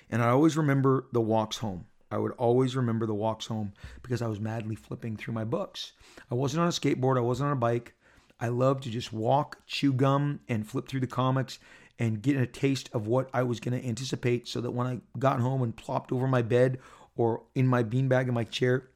[0.10, 1.86] And I always remember the walks home.
[2.10, 5.92] I would always remember the walks home because I was madly flipping through my books.
[6.32, 7.94] I wasn't on a skateboard, I wasn't on a bike.
[8.40, 11.60] I loved to just walk, chew gum, and flip through the comics
[12.00, 15.02] and get a taste of what I was going to anticipate so that when I
[15.20, 16.80] got home and plopped over my bed
[17.16, 18.90] or in my beanbag in my chair,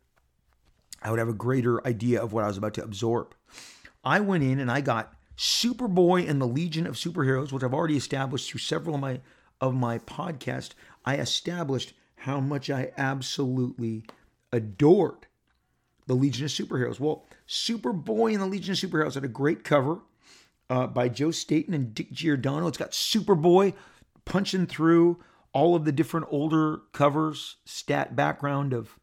[1.04, 3.36] I would have a greater idea of what I was about to absorb.
[4.04, 7.98] I went in and I got Superboy and the Legion of Superheroes, which I've already
[7.98, 9.22] established through several of my
[9.62, 10.72] of my podcast,
[11.06, 14.04] I established how much I absolutely
[14.52, 15.28] adored
[16.06, 17.00] the Legion of Superheroes.
[17.00, 20.00] Well, Superboy and the Legion of Superheroes had a great cover
[20.70, 22.68] uh, by Joe Staton and Dick Giordano.
[22.68, 23.74] It's got Superboy
[24.26, 29.00] punching through all of the different older covers, stat background of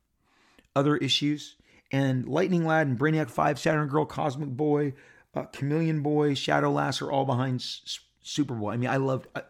[0.77, 1.57] other issues,
[1.93, 4.95] and Lightning Lad and Brainiac 5, Saturn Girl, Cosmic Boy,
[5.35, 8.75] uh, Chameleon Boy, Shadow Lass are all behind S- Superboy.
[8.75, 9.43] I mean, I loved I,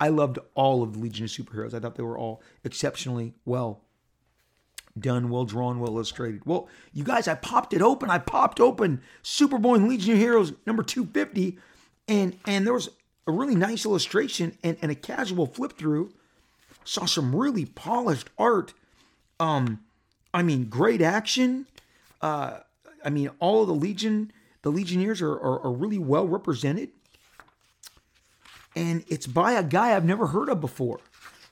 [0.00, 1.74] I loved all of the Legion of Superheroes.
[1.74, 3.82] I thought they were all exceptionally well
[4.98, 6.44] done, well drawn, well illustrated.
[6.44, 8.10] Well, you guys, I popped it open.
[8.10, 11.58] I popped open Superboy and Legion of Heroes number 250,
[12.06, 12.90] and and there was
[13.26, 16.12] a really nice illustration and, and a casual flip through.
[16.84, 18.72] Saw some really polished art.
[19.38, 19.80] Um,
[20.32, 21.66] I mean, great action.
[22.20, 22.58] Uh,
[23.04, 26.90] I mean, all of the Legion the Legionnaires are, are, are really well represented.
[28.74, 31.00] And it's by a guy I've never heard of before.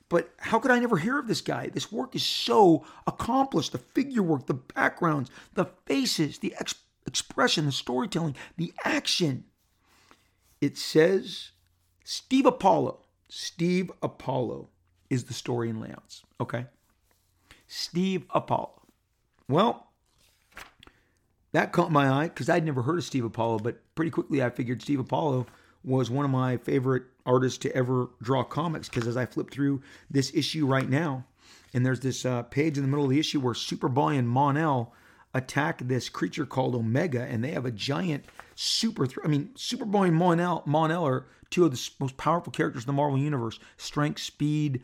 [0.09, 1.69] But how could I never hear of this guy?
[1.69, 6.77] This work is so accomplished the figure work, the backgrounds, the faces, the ex-
[7.07, 9.45] expression, the storytelling, the action.
[10.61, 11.51] It says
[12.05, 13.01] Steve Apollo.
[13.29, 14.69] Steve Apollo
[15.11, 16.23] is the story and layouts.
[16.41, 16.67] Okay.
[17.67, 18.83] Steve Apollo.
[19.49, 19.89] Well,
[21.57, 24.51] that caught my eye because I'd never heard of Steve Apollo, but pretty quickly I
[24.51, 25.47] figured Steve Apollo
[25.83, 29.81] was one of my favorite artists to ever draw comics because as I flip through
[30.11, 31.25] this issue right now,
[31.73, 34.93] and there's this uh, page in the middle of the issue where Superboy and Mon-El
[35.33, 39.07] attack this creature called Omega, and they have a giant super.
[39.07, 42.87] Th- I mean, Superboy and Mon-El, Mon-El are two of the most powerful characters in
[42.87, 43.59] the Marvel universe.
[43.79, 44.83] Strength, speed,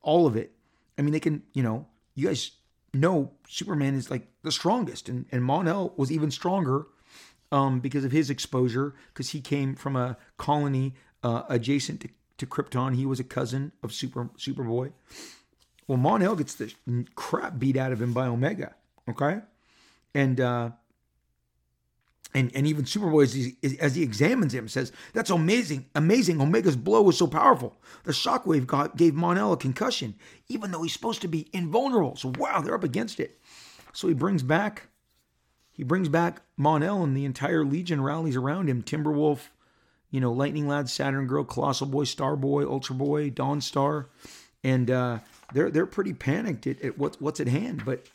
[0.00, 0.52] all of it.
[0.96, 1.42] I mean, they can.
[1.52, 2.52] You know, you guys
[2.94, 6.86] know Superman is like the strongest, and and Mon-El was even stronger
[7.52, 12.46] um, because of his exposure, because he came from a colony uh, adjacent to, to
[12.46, 12.94] Krypton.
[12.94, 14.92] He was a cousin of Super Superboy.
[15.88, 16.72] Well, Mon-El gets the
[17.16, 18.74] crap beat out of him by Omega.
[19.08, 19.40] Okay,
[20.14, 20.70] and uh,
[22.32, 26.40] and and even Superboy, as he, as he examines him, says, "That's amazing, amazing.
[26.40, 27.76] Omega's blow was so powerful.
[28.04, 30.14] The shockwave got, gave Mon-El a concussion,
[30.48, 32.14] even though he's supposed to be invulnerable.
[32.14, 33.40] So wow, they're up against it.
[33.96, 34.88] So he brings back,
[35.72, 38.82] he brings back Mon-El, and the entire Legion rallies around him.
[38.82, 39.48] Timberwolf,
[40.10, 44.08] you know, Lightning Lad, Saturn Girl, Colossal Boy, Star Boy, Ultra Boy, Dawn Star,
[44.62, 45.20] and uh,
[45.54, 47.86] they're they're pretty panicked at, at what's what's at hand.
[47.86, 48.06] But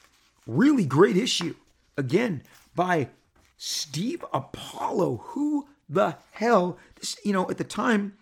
[0.46, 1.56] really great issue
[1.98, 2.44] again
[2.76, 3.10] by
[3.58, 5.24] Steve Apollo.
[5.30, 6.78] Who the hell?
[7.00, 8.13] This, you know, at the time,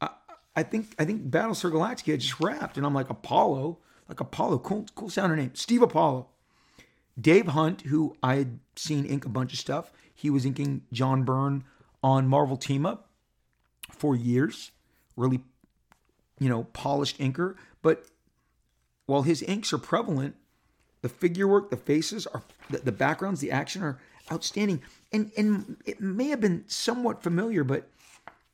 [0.00, 0.10] I,
[0.54, 4.86] I think I think Battlestar Galactica just wrapped, and I'm like Apollo, like Apollo, cool,
[4.94, 6.28] cool sounding name, Steve Apollo.
[7.20, 11.24] Dave Hunt, who I had seen ink a bunch of stuff, he was inking John
[11.24, 11.64] Byrne
[12.02, 13.08] on Marvel Team Up.
[13.90, 14.70] for years,
[15.16, 15.40] really,
[16.38, 17.56] you know, polished inker.
[17.82, 18.04] But
[19.06, 20.36] while his inks are prevalent,
[21.02, 23.98] the figure work, the faces are, the, the backgrounds, the action are
[24.30, 24.82] outstanding.
[25.12, 27.88] And and it may have been somewhat familiar, but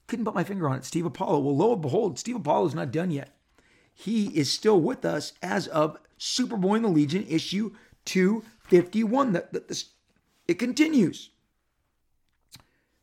[0.07, 0.85] couldn't put my finger on it.
[0.85, 1.41] Steve Apollo.
[1.41, 3.35] Well, lo and behold, Steve Apollo is not done yet.
[3.93, 7.73] He is still with us as of Superboy in the Legion issue
[8.71, 9.33] 251.
[9.33, 9.91] That that this,
[10.49, 11.31] it continues.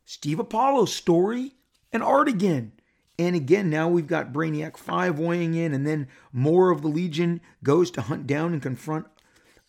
[0.04, 1.52] Steve Apollo's story
[1.92, 2.72] and art again.
[3.18, 7.40] And again, now we've got Brainiac 5 weighing in, and then more of the Legion
[7.62, 9.06] goes to hunt down and confront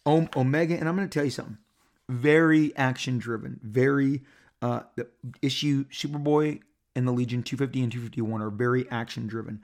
[0.08, 0.77] Omega.
[0.77, 1.58] And I'm going to tell you something
[2.10, 4.21] very action driven, very
[4.62, 5.08] uh, the
[5.41, 6.62] issue Superboy
[6.95, 9.62] and the Legion 250 and 251 are very action driven.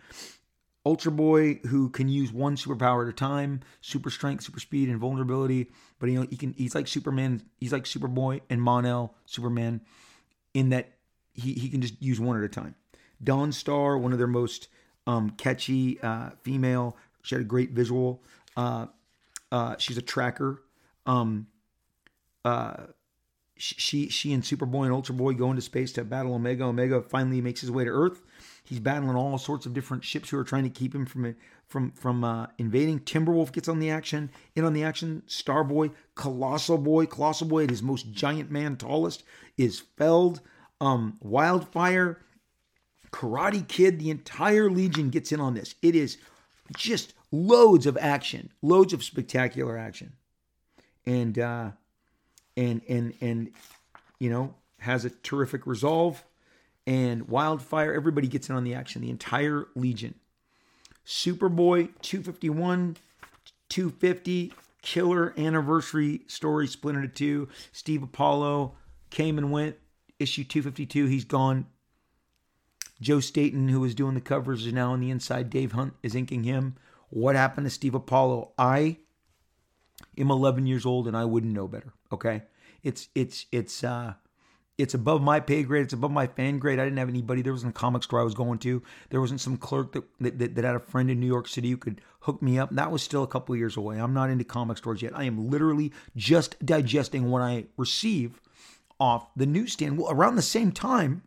[0.85, 4.97] Ultra Boy, who can use one superpower at a time, super strength, super speed, and
[4.97, 5.69] vulnerability.
[5.99, 9.81] But you know, he can he's like Superman, he's like Superboy and Mon-El, Superman,
[10.53, 10.93] in that
[11.33, 12.75] he, he can just use one at a time.
[13.23, 14.69] Dawnstar, one of their most
[15.05, 16.95] um, catchy uh, female.
[17.23, 18.23] She had a great visual.
[18.55, 18.87] Uh,
[19.51, 20.61] uh, she's a tracker.
[21.05, 21.47] Um,
[22.45, 22.85] uh,
[23.57, 26.63] she she and Superboy and Ultra Boy go into space to battle Omega.
[26.63, 28.21] Omega finally makes his way to Earth.
[28.69, 31.89] He's battling all sorts of different ships who are trying to keep him from from
[31.89, 32.99] from uh, invading.
[32.99, 35.23] Timberwolf gets on the action, in on the action.
[35.27, 39.23] Starboy, Colossal Boy, Colossal Boy at his most giant man, tallest
[39.57, 40.41] is felled.
[40.79, 42.21] Um, Wildfire,
[43.11, 45.73] Karate Kid, the entire Legion gets in on this.
[45.81, 46.19] It is
[46.77, 50.13] just loads of action, loads of spectacular action,
[51.07, 51.71] and uh,
[52.55, 53.51] and and and
[54.19, 56.23] you know has a terrific resolve.
[56.89, 59.03] And Wildfire, everybody gets in on the action.
[59.03, 60.15] The entire Legion.
[61.05, 62.97] Superboy 251,
[63.69, 67.47] 250, killer anniversary story split into two.
[67.71, 68.73] Steve Apollo
[69.11, 69.75] came and went.
[70.17, 71.67] Issue 252, he's gone.
[72.99, 75.51] Joe Staton, who was doing the covers, is now on the inside.
[75.51, 76.75] Dave Hunt is inking him.
[77.11, 78.53] What happened to Steve Apollo?
[78.57, 78.97] I
[80.17, 81.93] am 11 years old and I wouldn't know better.
[82.11, 82.41] Okay,
[82.81, 84.15] it's it's it's uh
[84.79, 85.83] it's above my pay grade.
[85.83, 86.79] It's above my fan grade.
[86.79, 87.41] I didn't have anybody.
[87.41, 88.81] There wasn't a comic store I was going to.
[89.09, 91.77] There wasn't some clerk that, that, that had a friend in New York City who
[91.77, 92.69] could hook me up.
[92.71, 93.99] That was still a couple years away.
[93.99, 95.11] I'm not into comic stores yet.
[95.13, 98.39] I am literally just digesting what I receive
[99.01, 99.97] off the newsstand.
[99.97, 101.23] Well, around the same time,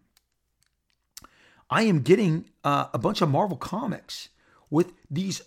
[1.68, 4.30] I am getting uh, a bunch of Marvel comics
[4.70, 5.42] with these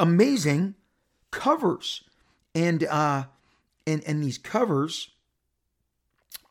[0.00, 0.76] amazing
[1.30, 2.04] covers,
[2.54, 3.24] and uh,
[3.86, 5.10] and and these covers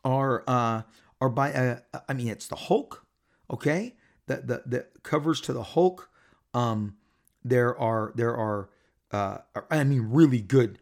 [0.04, 0.82] are uh,
[1.20, 3.04] are by uh, I mean it's the Hulk,
[3.50, 3.94] okay?
[4.26, 6.10] The the the covers to the Hulk.
[6.52, 6.96] Um,
[7.44, 8.68] there are there are
[9.10, 9.38] uh,
[9.70, 10.78] I mean really good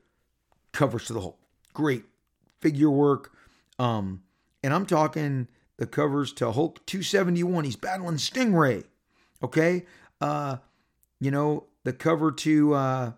[0.73, 1.39] covers to the Hulk.
[1.75, 2.05] Great
[2.61, 3.33] figure work.
[3.79, 4.23] Um,
[4.63, 7.65] and I'm talking the covers to Hulk 271.
[7.65, 8.85] He's battling Stingray.
[9.43, 9.85] Okay.
[10.21, 10.59] Uh,
[11.19, 13.13] you know, the cover to uh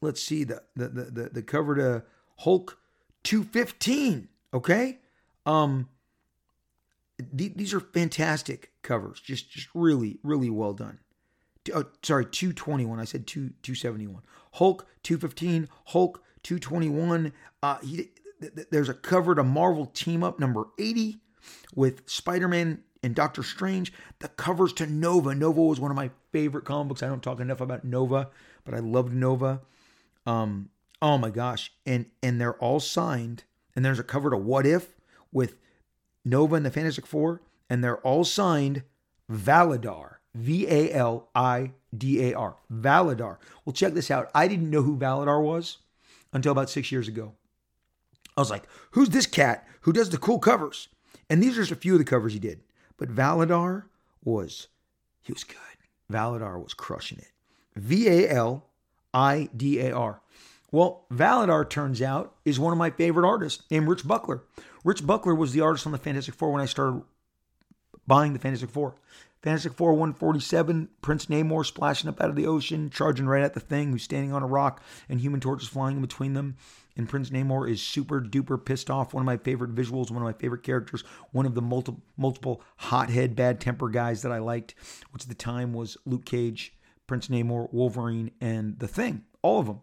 [0.00, 2.02] let's see, the the the, the cover to
[2.38, 2.78] Hulk
[3.24, 4.28] 215.
[4.52, 4.98] Okay?
[5.46, 5.88] Um
[7.36, 9.20] th- these are fantastic covers.
[9.20, 10.98] Just just really really well done.
[11.74, 12.98] Oh, sorry, 221.
[12.98, 14.22] I said 2 271.
[14.54, 17.32] Hulk 215, Hulk 221.
[17.62, 18.10] Uh he
[18.70, 21.18] there's a cover to Marvel Team Up number 80
[21.74, 23.92] with Spider-Man and Doctor Strange.
[24.20, 25.34] The covers to Nova.
[25.34, 27.02] Nova was one of my favorite comic books.
[27.02, 28.30] I don't talk enough about Nova,
[28.64, 29.60] but I loved Nova.
[30.26, 31.72] Um, oh my gosh.
[31.86, 33.44] And and they're all signed
[33.78, 34.96] and there's a cover to What If
[35.30, 35.54] with
[36.24, 38.82] Nova and the Fantastic Four, and they're all signed
[39.30, 40.14] Validar.
[40.34, 42.56] V A L I D A R.
[42.72, 43.36] Validar.
[43.64, 44.32] Well, check this out.
[44.34, 45.78] I didn't know who Validar was
[46.32, 47.34] until about six years ago.
[48.36, 50.88] I was like, who's this cat who does the cool covers?
[51.30, 52.58] And these are just a few of the covers he did.
[52.96, 53.84] But Validar
[54.24, 54.66] was,
[55.22, 55.56] he was good.
[56.12, 57.30] Validar was crushing it.
[57.76, 58.66] V A L
[59.14, 60.20] I D A R.
[60.70, 64.42] Well, Validar turns out is one of my favorite artists named Rich Buckler.
[64.84, 67.02] Rich Buckler was the artist on the Fantastic Four when I started
[68.06, 68.96] buying the Fantastic Four.
[69.42, 73.60] Fantastic Four 147, Prince Namor splashing up out of the ocean, charging right at the
[73.60, 76.56] thing who's standing on a rock, and Human Torch is flying in between them.
[76.96, 79.14] And Prince Namor is super duper pissed off.
[79.14, 82.60] One of my favorite visuals, one of my favorite characters, one of the multiple multiple
[82.76, 84.74] hothead, bad temper guys that I liked,
[85.12, 86.74] which at the time was Luke Cage,
[87.06, 89.22] Prince Namor, Wolverine, and the Thing.
[89.42, 89.80] All of them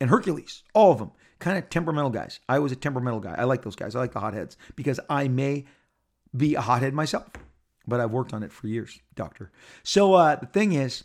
[0.00, 2.40] and Hercules, all of them, kind of temperamental guys.
[2.48, 3.34] I was a temperamental guy.
[3.36, 3.94] I like those guys.
[3.94, 5.66] I like the hotheads because I may
[6.36, 7.28] be a hothead myself,
[7.86, 9.50] but I've worked on it for years, doctor.
[9.82, 11.04] So uh, the thing is,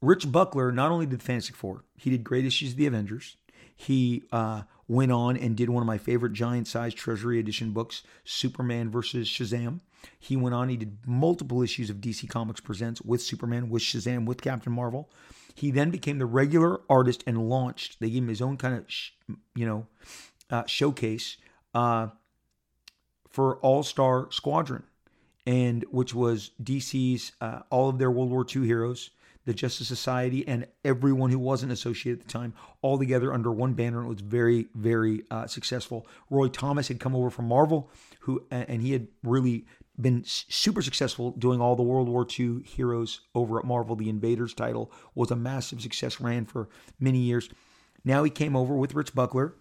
[0.00, 3.36] Rich Buckler not only did Fantastic Four, he did great issues of the Avengers.
[3.74, 8.02] He uh, went on and did one of my favorite giant size Treasury Edition books,
[8.24, 9.80] Superman versus Shazam.
[10.18, 14.26] He went on, he did multiple issues of DC Comics Presents with Superman, with Shazam,
[14.26, 15.08] with Captain Marvel.
[15.54, 19.36] He then became the regular artist and launched, they gave him his own kind of,
[19.54, 19.86] you know,
[20.50, 21.36] uh, showcase
[21.74, 22.08] uh,
[23.28, 24.84] for All Star Squadron,
[25.46, 29.10] and which was DC's uh, all of their World War II heroes
[29.44, 33.74] the Justice Society, and everyone who wasn't associated at the time, all together under one
[33.74, 34.04] banner.
[34.04, 36.06] It was very, very uh, successful.
[36.30, 37.90] Roy Thomas had come over from Marvel,
[38.20, 39.66] who and he had really
[40.02, 43.96] been super successful doing all the World War II heroes over at Marvel.
[43.96, 47.48] The Invaders title was a massive success, ran for many years.
[48.04, 49.54] Now he came over with Rich Buckler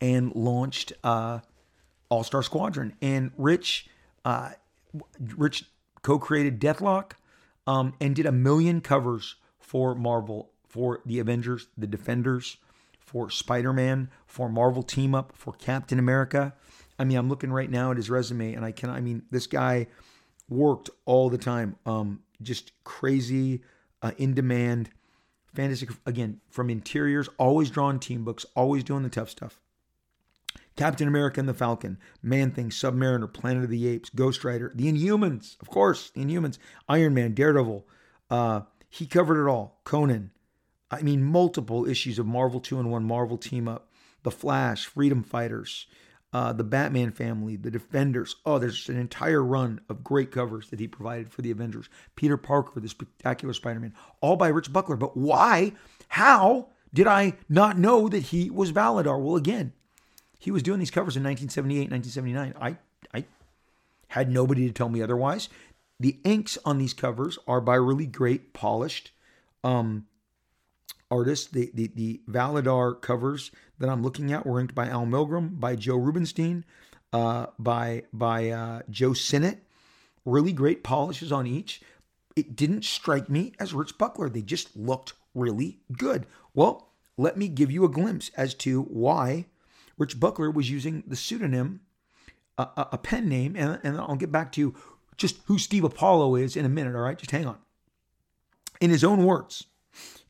[0.00, 1.40] and launched uh,
[2.08, 2.94] All Star Squadron.
[3.00, 3.88] And Rich,
[4.24, 4.50] uh,
[5.36, 5.64] Rich
[6.02, 7.12] co-created Deathlok,
[7.66, 12.56] um, and did a million covers for Marvel, for the Avengers, the Defenders,
[12.98, 16.54] for Spider Man, for Marvel Team Up, for Captain America.
[16.98, 19.46] I mean, I'm looking right now at his resume, and I can, I mean, this
[19.46, 19.86] guy
[20.48, 21.76] worked all the time.
[21.86, 23.62] Um, just crazy,
[24.02, 24.90] uh, in demand,
[25.54, 25.90] fantastic.
[26.06, 29.58] Again, from interiors, always drawing team books, always doing the tough stuff.
[30.76, 34.90] Captain America and the Falcon, Man Thing, Submariner, Planet of the Apes, Ghost Rider, The
[34.90, 37.86] Inhumans, of course, The Inhumans, Iron Man, Daredevil.
[38.30, 39.80] Uh, he covered it all.
[39.84, 40.30] Conan.
[40.90, 43.90] I mean, multiple issues of Marvel 2 and 1, Marvel Team Up,
[44.22, 45.86] The Flash, Freedom Fighters,
[46.32, 48.36] uh, the Batman family, the Defenders.
[48.46, 51.88] Oh, there's an entire run of great covers that he provided for the Avengers.
[52.16, 54.96] Peter Parker, the Spectacular Spider Man, all by Rich Buckler.
[54.96, 55.72] But why?
[56.08, 59.20] How did I not know that he was Validar?
[59.20, 59.72] Well, again,
[60.38, 62.54] he was doing these covers in 1978, 1979.
[62.60, 62.76] I,
[63.16, 63.24] I
[64.08, 65.48] had nobody to tell me otherwise.
[66.00, 69.12] The inks on these covers are by really great, polished
[69.62, 70.06] um,
[71.12, 71.46] artists.
[71.46, 75.76] The, the, the Validar covers that I'm looking at were inked by Al Milgrom, by
[75.76, 76.64] Joe Rubinstein,
[77.12, 79.62] uh, by, by uh, Joe Sinnott.
[80.24, 81.82] Really great polishes on each.
[82.34, 84.30] It didn't strike me as Rich Buckler.
[84.30, 86.26] They just looked really good.
[86.54, 89.46] Well, let me give you a glimpse as to why
[89.98, 91.80] Rich Buckler was using the pseudonym,
[92.56, 94.74] a, a, a pen name, and, and I'll get back to
[95.18, 97.18] just who Steve Apollo is in a minute, all right?
[97.18, 97.58] Just hang on.
[98.80, 99.66] In his own words,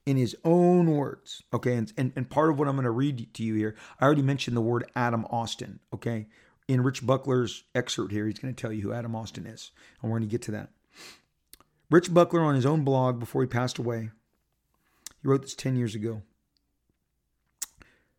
[0.04, 1.74] in his own words, okay?
[1.74, 4.22] And, and, and part of what I'm going to read to you here, I already
[4.22, 6.26] mentioned the word Adam Austin, okay?
[6.68, 10.10] In Rich Buckler's excerpt here, he's going to tell you who Adam Austin is, and
[10.10, 10.70] we're going to get to that.
[11.90, 14.10] Rich Buckler, on his own blog before he passed away,
[15.20, 16.22] he wrote this 10 years ago.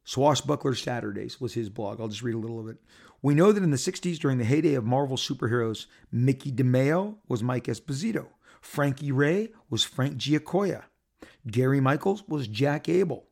[0.05, 1.99] Swashbuckler Saturdays was his blog.
[1.99, 2.77] I'll just read a little of it.
[3.21, 7.41] We know that in the 60s, during the heyday of Marvel superheroes, Mickey DeMeo was
[7.41, 8.27] Mike Esposito.
[8.61, 10.83] Frankie Ray was Frank Giacoia.
[11.49, 13.25] Gary Michaels was Jack Abel.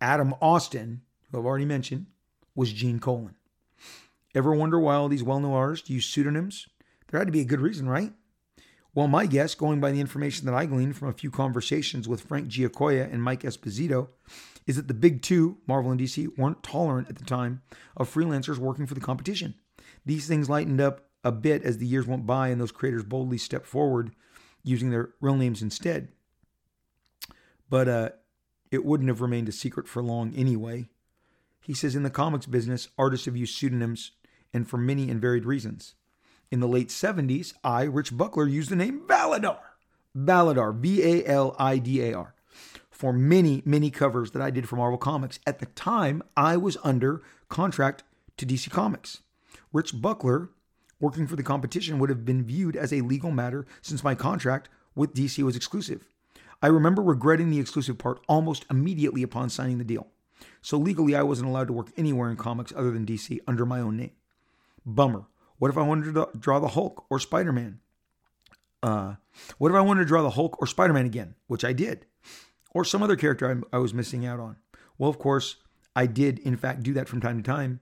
[0.00, 2.06] Adam Austin, who I've already mentioned,
[2.54, 3.36] was Gene Colan.
[4.34, 6.68] Ever wonder why all these well known artists use pseudonyms?
[7.08, 8.12] There had to be a good reason, right?
[8.94, 12.22] Well, my guess, going by the information that I gleaned from a few conversations with
[12.22, 14.08] Frank Giacoia and Mike Esposito,
[14.66, 17.62] is that the big two, Marvel and DC, weren't tolerant at the time
[17.96, 19.54] of freelancers working for the competition.
[20.04, 23.38] These things lightened up a bit as the years went by and those creators boldly
[23.38, 24.10] stepped forward
[24.62, 26.08] using their real names instead.
[27.70, 28.08] But uh,
[28.70, 30.88] it wouldn't have remained a secret for long anyway.
[31.60, 34.12] He says in the comics business, artists have used pseudonyms
[34.54, 35.94] and for many and varied reasons.
[36.50, 39.58] In the late 70s, I, Rich Buckler, used the name Validar.
[40.16, 42.34] Validar, V A L I D A R
[42.98, 45.38] for many, many covers that I did for Marvel Comics.
[45.46, 48.02] At the time, I was under contract
[48.38, 49.20] to DC Comics.
[49.72, 50.50] Rich Buckler,
[50.98, 54.68] working for the competition, would have been viewed as a legal matter since my contract
[54.96, 56.08] with DC was exclusive.
[56.62, 60.08] I remember regretting the exclusive part almost immediately upon signing the deal.
[60.60, 63.80] So legally, I wasn't allowed to work anywhere in comics other than DC under my
[63.80, 64.12] own name.
[64.84, 65.24] Bummer.
[65.58, 67.80] What if I wanted to draw the Hulk or Spider Man?
[68.82, 69.14] Uh,
[69.58, 72.06] what if I wanted to draw the Hulk or Spider Man again, which I did?
[72.74, 74.56] or some other character I, I was missing out on.
[74.98, 75.56] Well, of course,
[75.94, 77.80] I did, in fact, do that from time to time.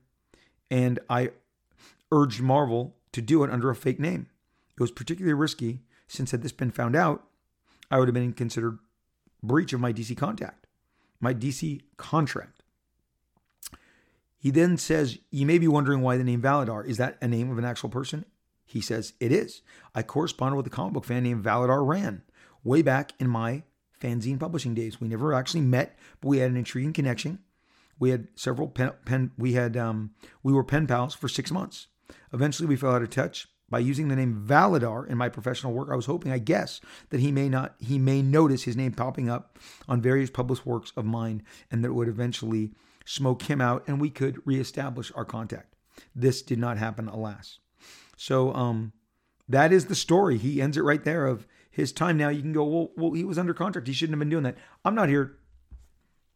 [0.71, 1.31] And I
[2.13, 4.29] urged Marvel to do it under a fake name.
[4.77, 7.25] It was particularly risky since, had this been found out,
[7.91, 8.79] I would have been considered
[9.43, 10.67] breach of my DC contact,
[11.21, 12.63] my DC contract.
[14.39, 16.87] He then says, You may be wondering why the name Validar.
[16.87, 18.25] Is that a name of an actual person?
[18.65, 19.63] He says, It is.
[19.95, 22.23] I corresponded with a comic book fan named Validar Ran
[22.63, 23.63] way back in my
[24.01, 25.01] fanzine publishing days.
[25.01, 27.39] We never actually met, but we had an intriguing connection.
[27.99, 30.11] We had several pen, pen we had um,
[30.43, 31.87] we were pen pals for six months.
[32.33, 33.49] Eventually, we fell out of touch.
[33.69, 37.21] By using the name Validar in my professional work, I was hoping, I guess, that
[37.21, 39.59] he may not he may notice his name popping up
[39.89, 42.73] on various published works of mine, and that it would eventually
[43.05, 45.75] smoke him out, and we could reestablish our contact.
[46.15, 47.59] This did not happen, alas.
[48.17, 48.93] So um,
[49.49, 50.39] that is the story.
[50.39, 52.17] He ends it right there of his time.
[52.17, 53.89] Now you can go, well, well, he was under contract.
[53.89, 54.57] He shouldn't have been doing that.
[54.85, 55.39] I'm not here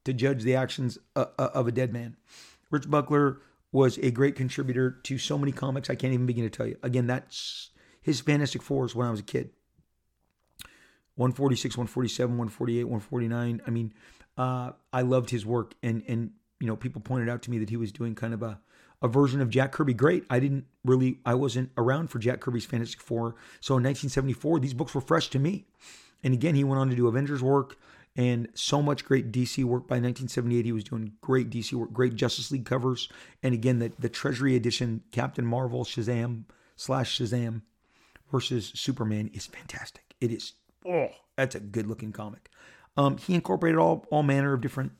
[0.05, 2.17] to judge the actions uh, uh, of a dead man.
[2.71, 3.41] Rich Buckler
[3.73, 5.91] was a great contributor to so many comics.
[5.91, 6.77] I can't even begin to tell you.
[6.83, 7.71] Again, that's
[8.03, 9.51] his Fantastic Fours when I was a kid.
[11.17, 13.63] 146, 147, 148, 149.
[13.67, 13.93] I mean,
[14.39, 17.71] uh, I loved his work, and and you know, people pointed out to me that
[17.71, 18.61] he was doing kind of a
[19.03, 19.95] a version of Jack Kirby.
[19.95, 20.25] Great.
[20.29, 23.35] I didn't really, I wasn't around for Jack Kirby's Fantastic Four.
[23.61, 25.67] So in 1974, these books were fresh to me.
[26.23, 27.79] And again, he went on to do Avengers work
[28.17, 29.87] and so much great DC work.
[29.87, 33.09] By 1978, he was doing great DC work, great Justice League covers.
[33.43, 36.45] And again, the, the Treasury edition, Captain Marvel, Shazam
[36.77, 37.63] slash Shazam
[38.31, 40.15] versus Superman is fantastic.
[40.21, 40.55] It is,
[40.87, 42.51] oh, that's a good looking comic.
[42.97, 44.93] Um, he incorporated all, all manner of different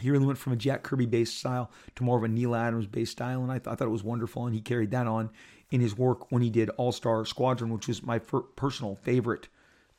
[0.00, 2.86] he really went from a Jack Kirby based style to more of a Neal Adams
[2.86, 4.46] based style, and I, th- I, thought it was wonderful.
[4.46, 5.30] And he carried that on
[5.70, 9.48] in his work when he did All Star Squadron, which was my personal favorite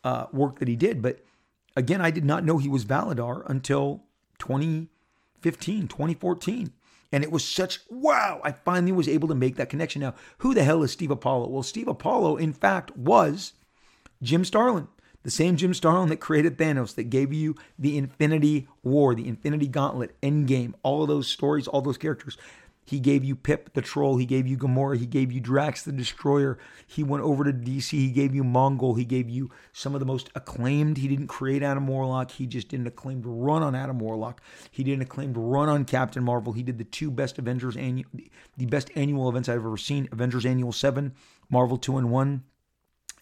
[0.03, 1.01] uh, work that he did.
[1.01, 1.19] But
[1.75, 4.03] again, I did not know he was Validar until
[4.39, 6.73] 2015, 2014.
[7.11, 10.01] And it was such, wow, I finally was able to make that connection.
[10.01, 11.49] Now, who the hell is Steve Apollo?
[11.49, 13.53] Well, Steve Apollo, in fact, was
[14.21, 14.87] Jim Starlin.
[15.23, 19.67] The same Jim Starlin that created Thanos, that gave you the Infinity War, the Infinity
[19.67, 22.37] Gauntlet, Endgame, all of those stories, all those characters.
[22.89, 24.17] He gave you Pip the Troll.
[24.17, 24.97] He gave you Gamora.
[24.97, 26.57] He gave you Drax the Destroyer.
[26.87, 27.91] He went over to DC.
[27.91, 28.97] He gave you Mongul.
[28.97, 30.97] He gave you some of the most acclaimed.
[30.97, 32.31] He didn't create Adam Warlock.
[32.31, 34.41] He just did an acclaimed run on Adam Warlock.
[34.71, 36.53] He did an acclaimed run on Captain Marvel.
[36.53, 38.09] He did the two best Avengers annual,
[38.57, 40.09] the best annual events I've ever seen.
[40.11, 41.13] Avengers Annual Seven,
[41.47, 42.43] Marvel Two and One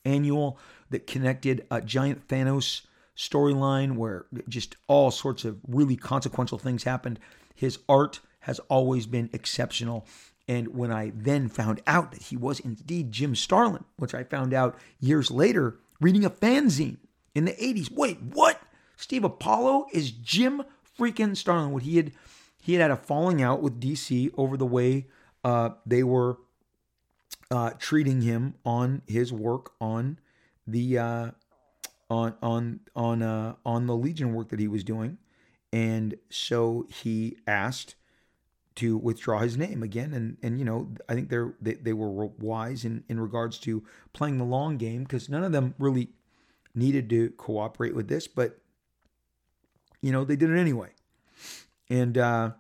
[0.05, 0.57] Annual
[0.91, 2.83] that connected a giant Thanos
[3.17, 7.19] storyline where just all sorts of really consequential things happened.
[7.53, 10.07] His art has always been exceptional.
[10.47, 14.53] And when I then found out that he was indeed Jim Starlin, which I found
[14.53, 16.97] out years later reading a fanzine
[17.35, 17.91] in the 80s.
[17.91, 18.61] Wait, what?
[18.95, 20.63] Steve Apollo is Jim
[20.97, 21.71] freaking Starlin.
[21.71, 22.13] What he had
[22.61, 25.07] he had had a falling out with DC over the way
[25.43, 26.37] uh, they were
[27.51, 30.19] uh, treating him on his work on
[30.65, 31.31] the uh,
[32.09, 35.17] on on on uh, on the Legion work that he was doing,
[35.73, 37.95] and so he asked
[38.77, 40.13] to withdraw his name again.
[40.13, 43.83] And and you know I think they're they, they were wise in in regards to
[44.13, 46.09] playing the long game because none of them really
[46.73, 48.59] needed to cooperate with this, but
[50.01, 50.89] you know they did it anyway,
[51.89, 52.51] and uh,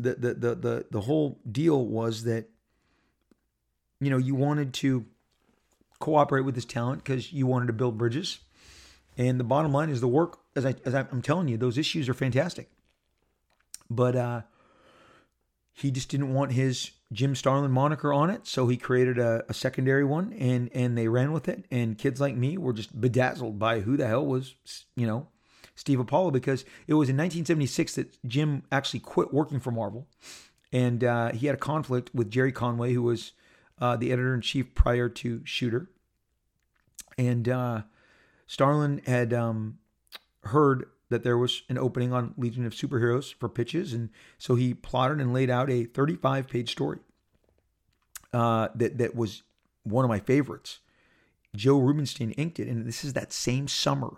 [0.00, 2.48] the the the the the whole deal was that
[4.00, 5.06] you know you wanted to
[6.00, 8.40] cooperate with this talent because you wanted to build bridges.
[9.18, 12.08] And the bottom line is the work, as I as I'm telling you, those issues
[12.08, 12.70] are fantastic.
[13.90, 14.42] But uh,
[15.72, 19.54] he just didn't want his Jim Starlin moniker on it, so he created a, a,
[19.54, 21.64] secondary one, and and they ran with it.
[21.70, 24.54] And kids like me were just bedazzled by who the hell was,
[24.96, 25.28] you know,
[25.74, 30.08] Steve Apollo, because it was in 1976 that Jim actually quit working for Marvel,
[30.72, 33.32] and uh, he had a conflict with Gerry Conway, who was
[33.80, 35.90] uh, the editor in chief prior to Shooter.
[37.18, 37.82] And uh,
[38.46, 39.78] Starlin had um,
[40.44, 44.74] heard that there was an opening on Legion of Superheroes for pitches, and so he
[44.74, 46.98] plotted and laid out a 35 page story
[48.32, 49.42] uh, that that was
[49.84, 50.80] one of my favorites.
[51.54, 54.16] Joe Rubinstein inked it, and this is that same summer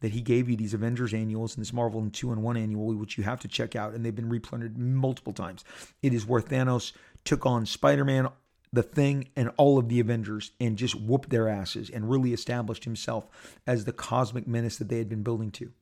[0.00, 2.94] that he gave you these Avengers annuals and this Marvel and two and one annual,
[2.94, 5.64] which you have to check out, and they've been reprinted multiple times.
[6.02, 6.92] It is where Thanos
[7.24, 8.28] took on Spider Man
[8.72, 12.84] the Thing and all of the Avengers and just whooped their asses and really established
[12.84, 13.28] himself
[13.66, 15.72] as the cosmic menace that they had been building to.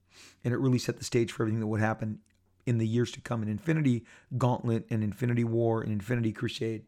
[0.45, 2.21] And it really set the stage for everything that would happen
[2.67, 4.05] in the years to come in Infinity
[4.37, 6.85] Gauntlet and Infinity War and Infinity Crusade.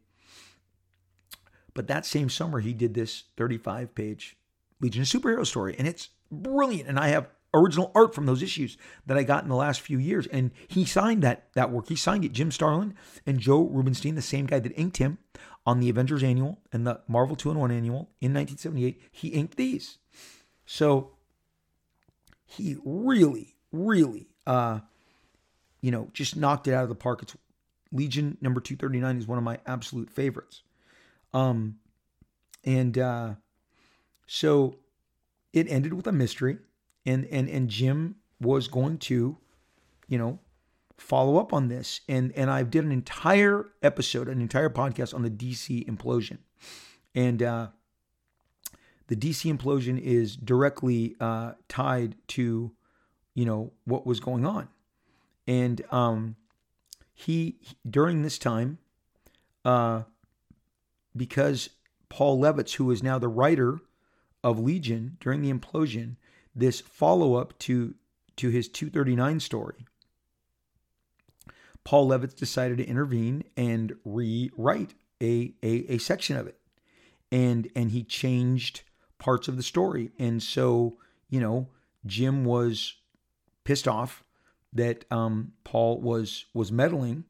[1.74, 4.36] But that same summer, he did this 35 page
[4.80, 6.88] Legion of Superhero story, and it's brilliant.
[6.88, 8.76] And I have original art from those issues
[9.06, 10.26] that I got in the last few years.
[10.26, 11.88] And he signed that that work.
[11.88, 12.32] He signed it.
[12.32, 12.94] Jim Starlin
[13.26, 15.18] and Joe Rubinstein, the same guy that inked him
[15.66, 19.56] on the Avengers annual and the Marvel 2 in 1 annual in 1978, he inked
[19.56, 19.98] these.
[20.66, 21.12] So
[22.56, 24.80] he really, really, uh,
[25.80, 27.22] you know, just knocked it out of the park.
[27.22, 27.36] It's
[27.90, 30.62] Legion number 239 is one of my absolute favorites.
[31.34, 31.76] Um,
[32.64, 33.34] and uh,
[34.26, 34.76] so
[35.52, 36.58] it ended with a mystery
[37.04, 39.36] and and and Jim was going to,
[40.08, 40.38] you know,
[40.96, 42.00] follow up on this.
[42.08, 46.38] And and I did an entire episode, an entire podcast on the DC implosion,
[47.14, 47.68] and uh,
[49.08, 52.72] the DC implosion is directly uh, tied to,
[53.34, 54.68] you know, what was going on,
[55.46, 56.36] and um,
[57.12, 57.56] he
[57.88, 58.78] during this time,
[59.64, 60.02] uh,
[61.16, 61.70] because
[62.08, 63.80] Paul Levitz, who is now the writer
[64.44, 66.16] of Legion during the implosion,
[66.54, 67.94] this follow up to
[68.36, 69.86] to his 239 story.
[71.84, 76.58] Paul Levitz decided to intervene and rewrite a, a, a section of it.
[77.30, 78.82] And and he changed
[79.22, 80.10] parts of the story.
[80.18, 80.96] And so,
[81.30, 81.68] you know,
[82.04, 82.96] Jim was
[83.62, 84.24] pissed off
[84.72, 87.24] that um, Paul was was meddling.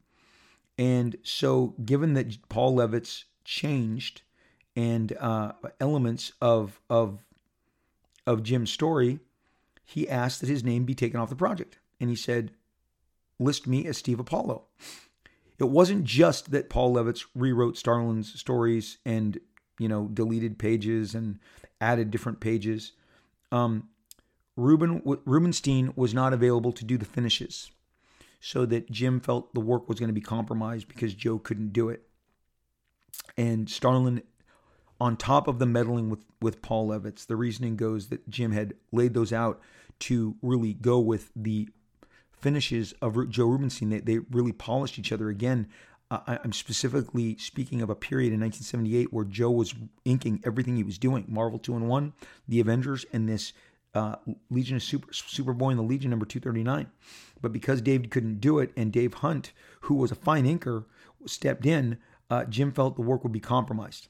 [0.77, 4.23] And so given that Paul Levitz changed
[4.75, 7.19] and uh, elements of of
[8.25, 9.19] of Jim's story,
[9.85, 11.77] he asked that his name be taken off the project.
[11.99, 12.51] And he said,
[13.39, 14.63] list me as Steve Apollo.
[15.59, 19.39] It wasn't just that Paul Levitz rewrote Starlin's stories and,
[19.77, 21.39] you know, deleted pages and
[21.83, 22.93] added different pages.
[23.51, 23.89] Um,
[24.55, 27.71] Ruben Rubinstein was not available to do the finishes,
[28.39, 31.89] so that Jim felt the work was going to be compromised because Joe couldn't do
[31.89, 32.03] it.
[33.37, 34.23] And Starlin,
[34.99, 38.75] on top of the meddling with with Paul Levitz, the reasoning goes that Jim had
[38.91, 39.59] laid those out
[39.99, 41.69] to really go with the
[42.31, 43.89] finishes of Joe Rubinstein.
[43.89, 45.67] They, they really polished each other again.
[46.13, 49.73] Uh, I'm specifically speaking of a period in 1978 where Joe was
[50.05, 52.13] inking everything he was doing Marvel 2 and 1,
[52.47, 53.51] The Avengers, and this
[53.95, 54.17] uh,
[54.51, 56.85] Legion of Super, Superboy and the Legion number 239.
[57.41, 60.85] But because Dave couldn't do it and Dave Hunt, who was a fine inker,
[61.25, 61.97] stepped in,
[62.29, 64.07] uh, Jim felt the work would be compromised.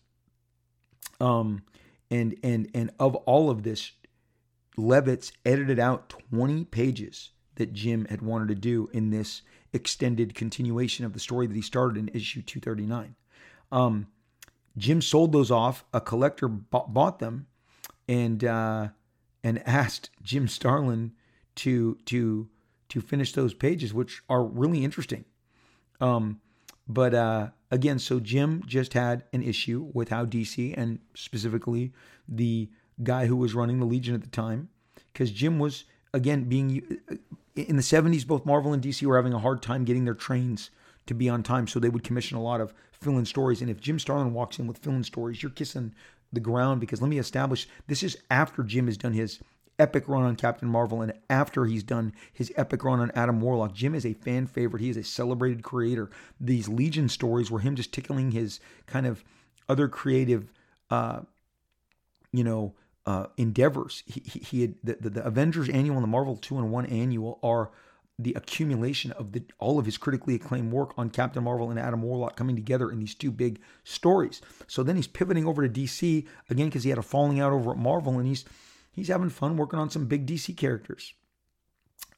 [1.21, 1.63] Um,
[2.11, 3.93] and and and of all of this,
[4.77, 9.41] Levitz edited out 20 pages that Jim had wanted to do in this
[9.73, 13.15] extended continuation of the story that he started in issue 239.
[13.71, 14.07] Um,
[14.77, 15.83] Jim sold those off.
[15.93, 17.47] A collector bought them,
[18.07, 18.89] and uh,
[19.43, 21.13] and asked Jim Starlin
[21.55, 22.49] to to
[22.89, 25.25] to finish those pages, which are really interesting.
[25.99, 26.41] Um,
[26.87, 31.93] but uh, again, so Jim just had an issue with how DC and specifically
[32.27, 32.69] the
[33.03, 34.69] guy who was running the Legion at the time,
[35.11, 36.99] because Jim was again being
[37.55, 40.69] in the 70s, both Marvel and DC were having a hard time getting their trains
[41.05, 43.61] to be on time, so they would commission a lot of fill-in stories.
[43.61, 45.93] And if Jim Starlin walks in with fill-in stories, you're kissing
[46.31, 49.39] the ground because let me establish this is after Jim has done his
[49.77, 53.73] epic run on Captain Marvel and after he's done his epic run on Adam Warlock.
[53.73, 54.81] Jim is a fan favorite.
[54.81, 56.09] He is a celebrated creator.
[56.39, 59.23] These Legion stories were him just tickling his kind of
[59.69, 60.51] other creative,
[60.89, 61.21] uh,
[62.31, 62.73] you know,
[63.05, 64.03] uh, endeavors.
[64.05, 66.85] He, he, he had the, the, the, Avengers annual and the Marvel two and one
[66.85, 67.71] annual are
[68.19, 72.01] the accumulation of the all of his critically acclaimed work on Captain Marvel and Adam
[72.01, 74.41] Warlock coming together in these two big stories.
[74.67, 77.71] So then he's pivoting over to DC again because he had a falling out over
[77.71, 78.45] at Marvel and he's
[78.91, 81.13] he's having fun working on some big DC characters.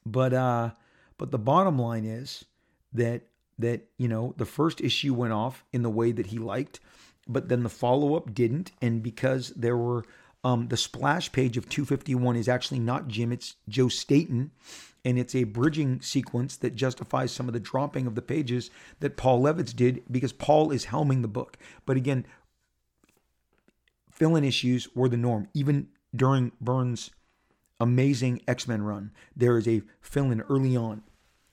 [0.04, 0.70] But uh,
[1.18, 2.44] but the bottom line is
[2.92, 3.22] that
[3.58, 6.78] that you know the first issue went off in the way that he liked,
[7.26, 10.04] but then the follow up didn't, and because there were
[10.46, 14.52] um, the splash page of 251 is actually not Jim, it's Joe Staton.
[15.04, 18.70] And it's a bridging sequence that justifies some of the dropping of the pages
[19.00, 21.58] that Paul Levitz did because Paul is helming the book.
[21.84, 22.26] But again,
[24.10, 25.48] fill in issues were the norm.
[25.52, 27.10] Even during Byrne's
[27.80, 31.02] amazing X Men run, there is a fill in early on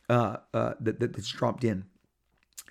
[0.07, 1.85] uh, uh, that, that's dropped in.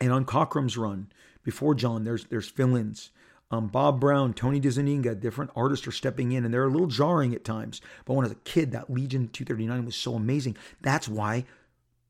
[0.00, 1.12] And on Cockrum's run,
[1.42, 3.10] before John, there's there's fill ins.
[3.52, 7.34] Um, Bob Brown, Tony DeZuniga, different artists are stepping in, and they're a little jarring
[7.34, 7.82] at times.
[8.06, 10.56] But when I was a kid, that Legion 239 was so amazing.
[10.80, 11.44] That's why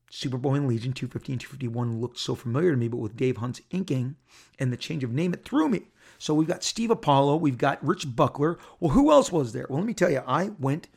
[0.09, 2.87] Superboy and Legion 250 and 251 looked so familiar to me.
[2.87, 4.15] But with Dave Hunt's inking
[4.57, 5.81] and the change of name, it threw me.
[6.17, 8.57] So we've got Steve Apollo, we've got Rich Buckler.
[8.79, 9.65] Well, who else was there?
[9.67, 10.87] Well, let me tell you, I went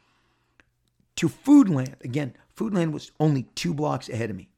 [1.17, 2.01] to Foodland.
[2.05, 4.49] Again, Foodland was only two blocks ahead of me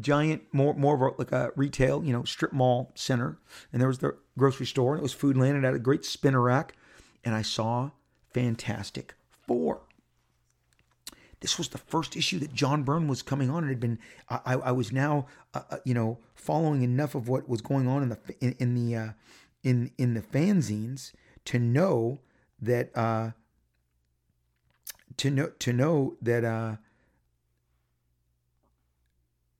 [0.00, 3.38] giant, more more of a, like a retail, you know, strip mall center,
[3.72, 6.40] and there was the grocery store, and it was Foodland, and had a great spinner
[6.40, 6.74] rack,
[7.24, 7.90] and I saw
[8.32, 9.14] Fantastic
[9.46, 9.80] Four.
[11.40, 13.64] This was the first issue that John Byrne was coming on.
[13.64, 17.48] It had been I, I was now uh, uh, you know following enough of what
[17.48, 19.08] was going on in the in, in the uh,
[19.62, 21.12] in in the fanzines
[21.46, 22.20] to know
[22.60, 23.30] that uh,
[25.16, 26.76] to know to know that uh,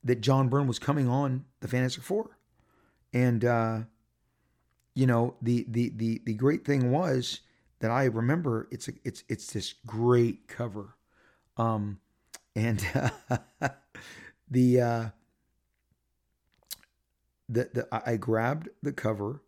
[0.07, 2.38] that John Byrne was coming on the Fantastic Four,
[3.12, 3.80] and uh,
[4.94, 7.40] you know the the the the great thing was
[7.80, 10.94] that I remember it's a, it's it's this great cover,
[11.57, 11.98] um,
[12.54, 12.78] and
[14.50, 15.09] the uh,
[17.48, 19.42] the the I grabbed the cover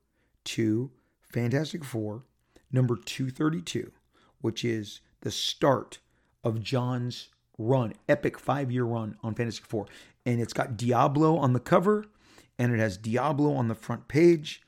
[0.45, 0.91] to
[1.33, 2.25] Fantastic Four
[2.73, 3.93] number two thirty two,
[4.41, 6.01] which is the start
[6.43, 7.29] of John's
[7.59, 9.87] run, epic five year run on Fantasy Four.
[10.25, 12.07] And it's got Diablo on the cover
[12.59, 14.63] and it has Diablo on the front page.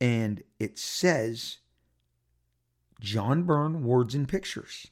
[0.00, 1.58] And it says
[3.00, 4.88] John Byrne Words and Pictures.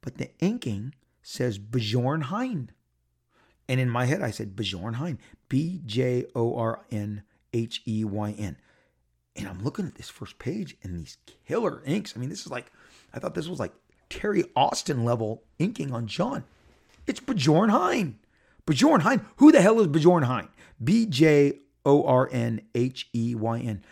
[0.00, 2.68] But the inking says Bjorn Heyn.
[3.68, 5.18] And in my head, I said Bjorn Heyn,
[5.48, 7.22] B J O R N
[7.52, 8.56] H E Y N.
[9.36, 11.16] And I'm looking at this first page and these
[11.46, 12.14] killer inks.
[12.14, 12.70] I mean, this is like,
[13.14, 13.72] I thought this was like
[14.10, 16.44] Terry Austin level inking on John.
[17.06, 18.14] It's Bjorn Heyn.
[18.66, 19.24] Bjorn Heyn.
[19.36, 20.48] Who the hell is Bjorn Heyn?
[20.82, 23.82] B J O R N H E Y N.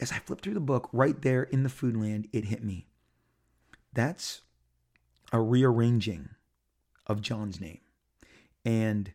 [0.00, 2.86] As I flipped through the book, right there in the Foodland, it hit me.
[3.92, 4.42] That's
[5.32, 6.28] a rearranging
[7.06, 7.80] of John's name.
[8.64, 9.12] And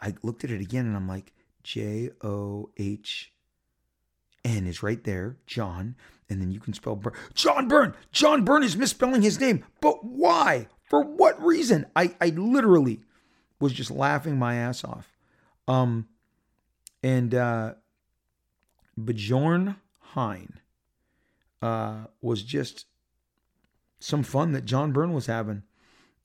[0.00, 3.32] I looked at it again and I'm like, J O H
[4.44, 5.96] N is right there, John.
[6.28, 7.14] And then you can spell Byrne.
[7.34, 7.94] John Byrne.
[8.12, 9.64] John Byrne is misspelling his name.
[9.80, 10.68] But why?
[10.94, 11.86] For what reason?
[11.96, 13.00] I, I literally
[13.58, 15.12] was just laughing my ass off.
[15.66, 16.06] Um,
[17.02, 17.74] and uh,
[18.96, 19.74] Bjorn
[20.14, 20.52] Heyn
[21.60, 22.86] uh, was just
[23.98, 25.64] some fun that John Byrne was having.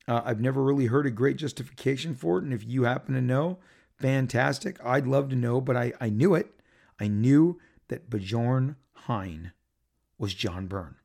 [0.07, 2.43] Uh, I've never really heard a great justification for it.
[2.43, 3.57] And if you happen to know,
[3.97, 4.77] fantastic.
[4.85, 6.61] I'd love to know, but I, I knew it.
[6.99, 8.75] I knew that Bjorn
[9.07, 9.51] Heyn
[10.19, 10.97] was John Byrne.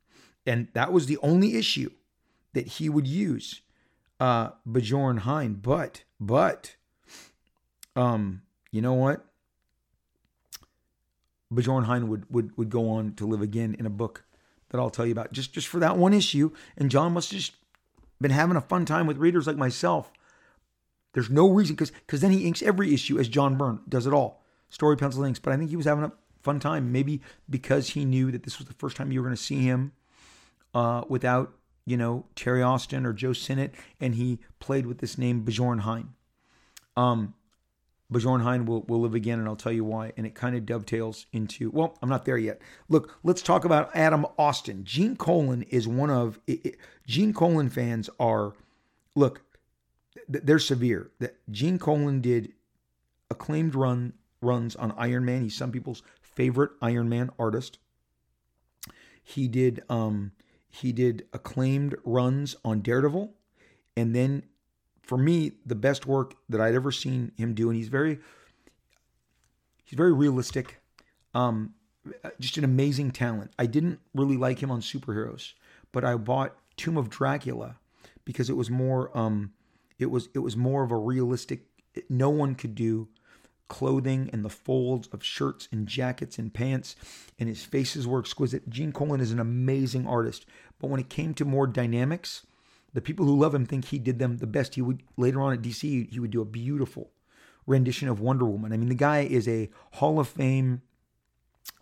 [0.46, 1.88] And that was the only issue
[2.54, 3.60] that he would use
[4.18, 5.60] uh, Bjorn Heyn.
[5.60, 6.76] But, but,
[7.94, 9.24] um, you know what?
[11.52, 14.24] Bjorn Heyn would, would, would go on to live again in a book
[14.70, 16.50] that I'll tell you about just, just for that one issue.
[16.76, 17.52] And John must have just
[18.20, 20.10] been having a fun time with readers like myself.
[21.12, 24.12] There's no reason because because then he inks every issue as John Byrne does it
[24.12, 24.42] all.
[24.68, 25.38] Story pencil inks.
[25.38, 26.90] But I think he was having a fun time.
[26.90, 29.60] Maybe because he knew that this was the first time you were going to see
[29.60, 29.92] him
[30.74, 31.52] uh, without,
[31.86, 36.08] you know, Terry Austin or Joe Sinnott, and he played with this name Bjorn Heyn.
[36.96, 37.34] Um,
[38.10, 40.12] Bjorn Heyn will, will live again, and I'll tell you why.
[40.16, 42.60] And it kind of dovetails into, well, I'm not there yet.
[42.88, 44.84] Look, let's talk about Adam Austin.
[44.84, 46.76] Gene Colan is one of, it, it,
[47.06, 48.52] Gene Colan fans are,
[49.14, 49.42] look,
[50.28, 51.10] they're severe.
[51.18, 52.52] That Gene Colan did
[53.30, 55.42] acclaimed run runs on Iron Man.
[55.42, 57.78] He's some people's favorite Iron Man artist.
[59.22, 60.32] He did um,
[60.74, 63.32] he did acclaimed runs on Daredevil,
[63.96, 64.42] and then
[65.02, 68.18] for me the best work that I'd ever seen him do, and he's very
[69.84, 70.80] he's very realistic,
[71.32, 71.74] um,
[72.40, 73.52] just an amazing talent.
[73.56, 75.52] I didn't really like him on superheroes,
[75.92, 77.76] but I bought Tomb of Dracula
[78.24, 79.52] because it was more um,
[80.00, 81.66] it was it was more of a realistic.
[82.08, 83.08] No one could do
[83.68, 86.96] clothing and the folds of shirts and jackets and pants,
[87.38, 88.68] and his faces were exquisite.
[88.68, 90.46] Gene Colan is an amazing artist,
[90.84, 92.44] but when it came to more dynamics,
[92.92, 94.74] the people who love him think he did them the best.
[94.74, 97.10] He would later on at DC, he would do a beautiful
[97.66, 98.70] rendition of Wonder Woman.
[98.70, 100.82] I mean, the guy is a Hall of Fame,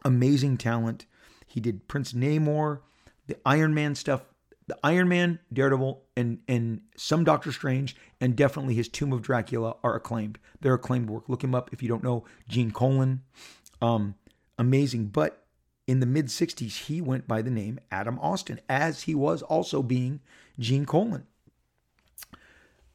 [0.04, 1.06] amazing talent.
[1.48, 2.78] He did Prince Namor,
[3.26, 4.22] the Iron Man stuff
[4.68, 9.74] the Iron Man, Daredevil, and and some Doctor Strange, and definitely his Tomb of Dracula
[9.82, 10.38] are acclaimed.
[10.60, 11.28] They're acclaimed work.
[11.28, 13.22] Look him up if you don't know Gene Colan.
[13.80, 14.14] Um,
[14.58, 15.06] amazing.
[15.06, 15.41] But
[15.92, 19.82] in the mid '60s, he went by the name Adam Austin, as he was also
[19.82, 20.20] being
[20.58, 21.26] Gene Colan.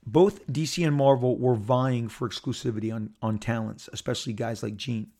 [0.04, 5.12] Both DC and Marvel were vying for exclusivity on on talents, especially guys like Gene.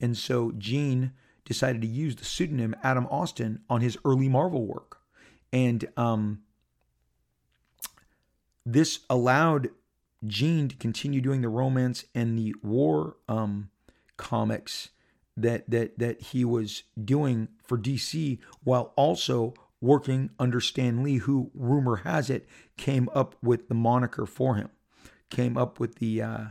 [0.00, 1.12] And so Gene
[1.44, 4.98] decided to use the pseudonym Adam Austin on his early Marvel work.
[5.52, 6.42] And um,
[8.66, 9.68] this allowed
[10.26, 13.70] Gene to continue doing the romance and the war um,
[14.16, 14.88] comics
[15.36, 21.50] that that that he was doing for DC while also working under Stan Lee, who
[21.54, 24.70] rumor has it came up with the moniker for him,
[25.30, 26.44] came up with the uh,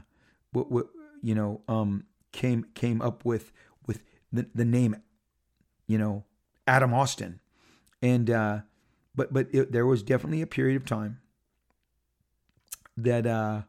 [0.52, 0.88] what, what
[1.22, 3.52] you know um, came came up with
[3.88, 4.98] with the, the name,
[5.88, 6.26] you know,
[6.68, 7.40] Adam Austin,
[8.02, 8.60] and uh,
[9.16, 11.20] but but it, there was definitely a period of time
[12.98, 13.62] that uh,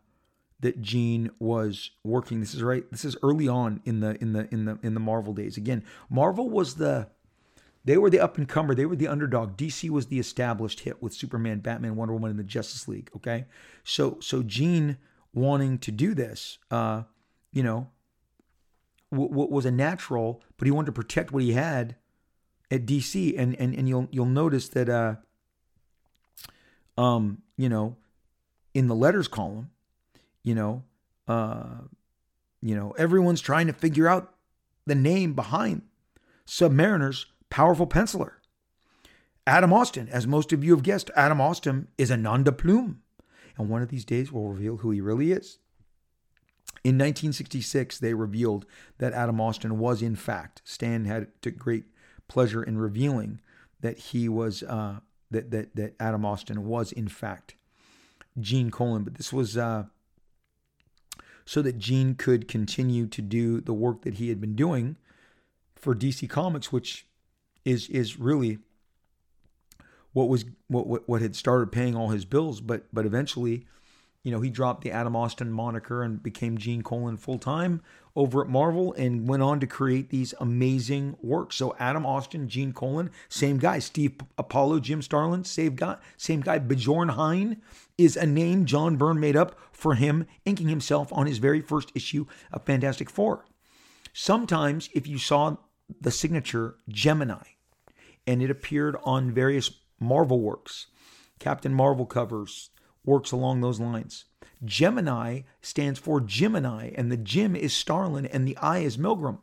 [0.62, 2.40] that Gene was working.
[2.40, 2.88] This is right.
[2.90, 5.56] This is early on in the in the in the in the Marvel days.
[5.56, 7.08] Again, Marvel was the
[7.84, 8.74] they were the up and comer.
[8.74, 9.56] They were the underdog.
[9.56, 13.10] DC was the established hit with Superman, Batman, Wonder Woman, and the Justice League.
[13.16, 13.44] Okay,
[13.84, 14.98] so so Gene
[15.34, 17.02] wanting to do this, uh,
[17.52, 17.88] you know,
[19.10, 21.96] w- w- was a natural, but he wanted to protect what he had
[22.70, 24.88] at DC, and and and you'll you'll notice that.
[24.88, 25.16] Uh,
[26.98, 27.96] um, you know,
[28.74, 29.70] in the letters column,
[30.42, 30.84] you know,
[31.28, 31.82] uh,
[32.60, 34.34] you know, everyone's trying to figure out
[34.86, 35.82] the name behind
[36.46, 38.32] Submariner's powerful penciler.
[39.46, 43.02] Adam Austin, as most of you have guessed, Adam Austin is a nom de plume.
[43.58, 45.58] And one of these days we'll reveal who he really is.
[46.84, 48.66] In 1966, they revealed
[48.98, 51.84] that Adam Austin was, in fact, Stan had took great
[52.28, 53.40] pleasure in revealing
[53.80, 57.54] that he was uh, that that that Adam Austin was, in fact,
[58.40, 59.04] Gene Colan.
[59.04, 59.84] But this was uh,
[61.44, 64.96] so that Gene could continue to do the work that he had been doing
[65.74, 67.06] for DC Comics, which
[67.64, 68.58] is is really
[70.12, 72.60] what was what what, what had started paying all his bills.
[72.60, 73.66] But but eventually
[74.22, 77.82] you know, he dropped the Adam Austin moniker and became Gene Colan full time
[78.14, 81.56] over at Marvel and went on to create these amazing works.
[81.56, 83.80] So Adam Austin, Gene Colan, same guy.
[83.80, 85.96] Steve Apollo, Jim Starlin, same guy.
[86.16, 86.58] Same guy.
[86.60, 87.56] Bjorn Heyn
[87.98, 91.90] is a name John Byrne made up for him, inking himself on his very first
[91.94, 93.44] issue of Fantastic Four.
[94.12, 95.56] Sometimes, if you saw
[96.00, 97.42] the signature Gemini,
[98.26, 100.86] and it appeared on various Marvel works,
[101.40, 102.70] Captain Marvel covers,
[103.04, 104.24] works along those lines.
[104.64, 109.38] Gemini stands for Gemini, and the Jim is Starlin, and the I is Milgrom.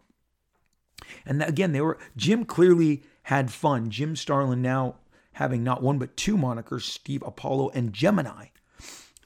[1.26, 3.90] And again, they were Jim clearly had fun.
[3.90, 4.96] Jim Starlin now
[5.34, 8.48] having not one but two monikers, Steve Apollo and Gemini.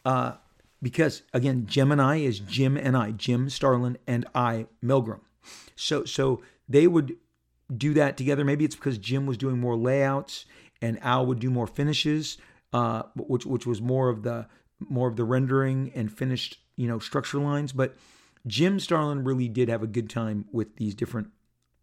[0.05, 0.33] Uh,
[0.81, 5.21] because again, Gemini is Jim and I, Jim Starlin and I Milgrom.
[5.75, 7.15] So so they would
[7.75, 8.43] do that together.
[8.43, 10.45] Maybe it's because Jim was doing more layouts
[10.81, 12.37] and Al would do more finishes
[12.73, 14.47] uh, which which was more of the
[14.79, 17.71] more of the rendering and finished you know structure lines.
[17.71, 17.95] But
[18.45, 21.29] Jim Starlin really did have a good time with these different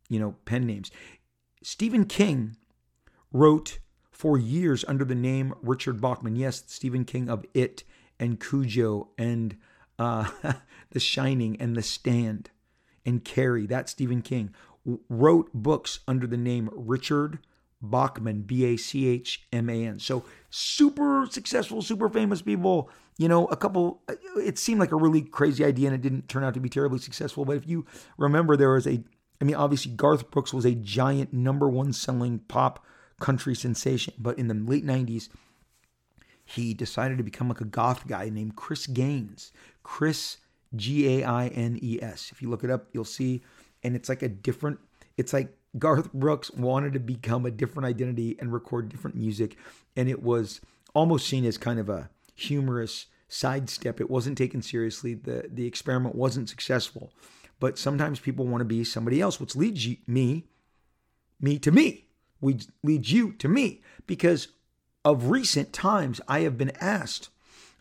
[0.09, 0.91] you know pen names.
[1.63, 2.57] Stephen King
[3.33, 3.79] wrote
[4.11, 6.37] for years under the name Richard Bachman.
[6.37, 7.85] Yes, Stephen King of It
[8.19, 9.57] and Cujo and
[9.99, 10.29] uh,
[10.91, 12.51] The Shining and The Stand
[13.07, 13.67] and Carrie.
[13.67, 14.55] That's Stephen King.
[15.09, 17.39] Wrote books under the name Richard
[17.83, 19.99] Bachman, B A C H M A N.
[19.99, 22.91] So super successful, super famous people.
[23.19, 24.03] You know, a couple,
[24.39, 26.99] it seemed like a really crazy idea and it didn't turn out to be terribly
[26.99, 27.45] successful.
[27.45, 27.85] But if you
[28.17, 29.03] remember, there was a,
[29.41, 32.85] I mean, obviously Garth Brooks was a giant number one selling pop
[33.21, 34.15] country sensation.
[34.19, 35.29] But in the late 90s,
[36.45, 39.53] he decided to become like a goth guy named Chris Gaines.
[39.83, 40.39] Chris,
[40.75, 42.31] G A I N E S.
[42.33, 43.43] If you look it up, you'll see.
[43.83, 44.79] And it's like a different,
[45.17, 49.57] it's like Garth Brooks wanted to become a different identity and record different music.
[49.97, 50.61] And it was
[50.95, 54.01] almost seen as kind of a humorous sidestep.
[54.01, 55.15] It wasn't taken seriously.
[55.15, 57.13] The, the experiment wasn't successful.
[57.61, 60.47] But sometimes people want to be somebody else, which leads you, me,
[61.41, 62.07] me to me,
[62.41, 63.83] which leads you to me.
[64.07, 64.49] Because
[65.05, 67.29] of recent times, I have been asked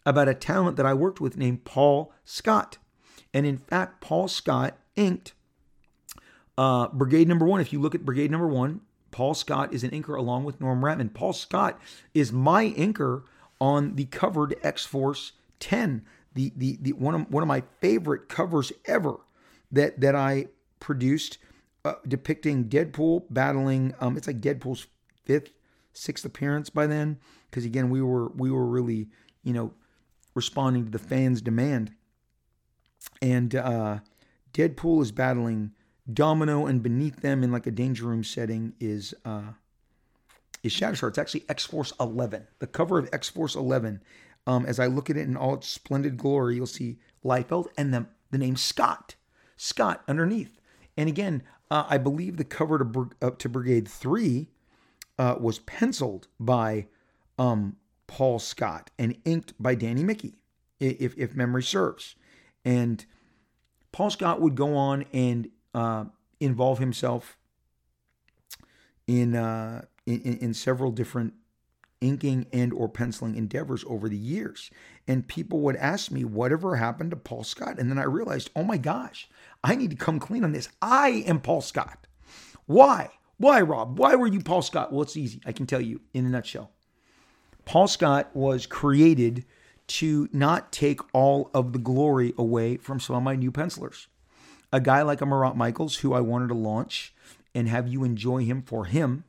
[0.06, 2.78] about a talent that I worked with named Paul Scott.
[3.34, 5.34] And in fact, Paul Scott inked
[6.60, 8.82] uh, Brigade number one, if you look at Brigade number one,
[9.12, 11.14] Paul Scott is an inker along with Norm Rapmund.
[11.14, 11.80] Paul Scott
[12.14, 13.24] is my inker
[13.62, 15.32] on the covered X Force
[15.62, 19.22] 10, the, the, the one, of, one of my favorite covers ever
[19.72, 20.48] that, that I
[20.82, 21.38] produced,
[21.86, 23.94] uh, depicting Deadpool battling.
[24.02, 24.88] Um, it's like Deadpool's
[25.24, 25.52] fifth,
[25.94, 29.08] sixth appearance by then, because again we were we were really
[29.44, 29.74] you know
[30.36, 31.94] responding to the fans' demand,
[33.22, 34.00] and uh,
[34.54, 35.72] Deadpool is battling
[36.12, 39.54] Domino, and beneath them in like a danger room setting is uh,
[40.64, 41.10] is Shatterstar.
[41.10, 42.48] It's actually X Force 11.
[42.60, 44.02] The cover of X Force 11.
[44.48, 47.94] Um, as I look at it in all its splendid glory, you'll see Liefeld and
[47.94, 49.16] the the name Scott.
[49.58, 50.60] Scott underneath.
[50.96, 54.50] And again, uh, I believe the cover to up to Brigade Three
[55.18, 56.88] uh, was penciled by
[57.38, 57.76] um,
[58.08, 60.40] Paul Scott and inked by Danny Miki,
[60.80, 62.16] if if memory serves.
[62.66, 63.06] And
[63.92, 66.06] Paul Scott would go on and uh,
[66.40, 67.38] involve himself
[69.08, 71.34] in, uh, in, in several different
[72.02, 74.70] inking and or penciling endeavors over the years.
[75.08, 77.80] And people would ask me whatever happened to paul scott.
[77.80, 79.30] And then i realized oh my gosh
[79.64, 80.70] i need to come clean on this.
[80.82, 82.08] I am paul scott.
[82.66, 83.10] Why?
[83.38, 84.00] Why rob?
[84.00, 84.92] Why were you paul scott?
[84.92, 85.42] Well it's easy.
[85.46, 86.72] I can tell you in a nutshell.
[87.66, 89.46] Paul scott was created
[89.88, 94.08] to not take all of the glory away from some of my new pencilers
[94.72, 97.14] a guy like a Marat Mychaels, who I wanted to launch
[97.56, 99.24] and have you enjoy him for him.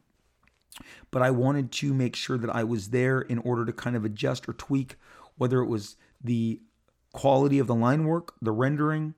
[1.10, 4.04] But I wanted to make sure that I was there in order to kind of
[4.04, 4.96] adjust or tweak
[5.36, 6.60] whether it was the
[7.12, 9.14] quality of the line work, the rendering,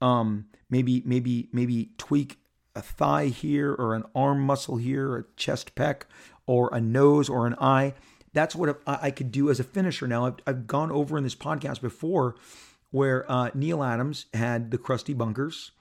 [0.00, 2.38] um, maybe maybe maybe tweak
[2.74, 6.02] a thigh here or an arm muscle here, a chest pec,
[6.46, 7.94] or a nose or an eye.
[8.32, 10.06] That's what I could do as a finisher.
[10.06, 12.36] Now I've, I've gone over in this podcast before
[12.90, 15.72] where uh, Neal Adams had the crusty bunkers,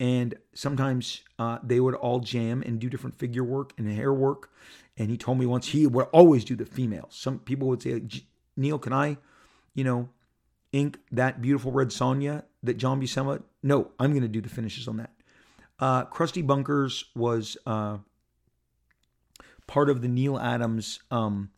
[0.00, 4.50] and sometimes uh, they would all jam and do different figure work and hair work.
[4.96, 7.14] And he told me once he would always do the females.
[7.16, 8.00] Some people would say,
[8.56, 9.18] Neal, can I
[9.74, 10.08] you know,
[10.72, 13.42] ink that beautiful red Sonja that John Buscema.
[13.62, 15.10] No, I'm going to do the finishes on that.
[15.78, 17.98] Uh, Crusty Bunkers was uh,
[19.66, 21.50] part of the Neal Adams, um,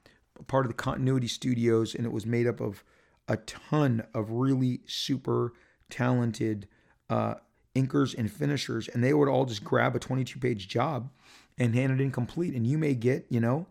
[0.47, 2.83] part of the Continuity Studios, and it was made up of
[3.29, 5.53] a ton of really super
[5.91, 6.69] talented
[7.11, 7.35] uh,
[7.75, 11.11] inkers and finishers, and they would all just grab a 22 page job
[11.59, 12.55] and hand it in complete.
[12.55, 13.67] And you may get, you know,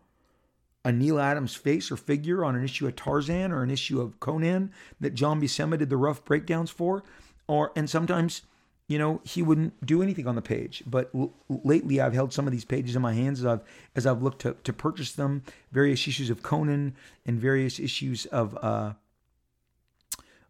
[0.83, 4.19] a Neal Adams face or figure on an issue of Tarzan or an issue of
[4.19, 7.03] Conan that John Buscema did the rough breakdowns for,
[7.47, 8.43] or and sometimes
[8.87, 10.83] you know he wouldn't do anything on the page.
[10.85, 13.63] But l- lately, I've held some of these pages in my hands as I've
[13.95, 15.41] as I've looked to to purchase them.
[15.71, 16.95] Various issues of Conan
[17.25, 18.55] and various issues of.
[18.61, 18.93] Uh,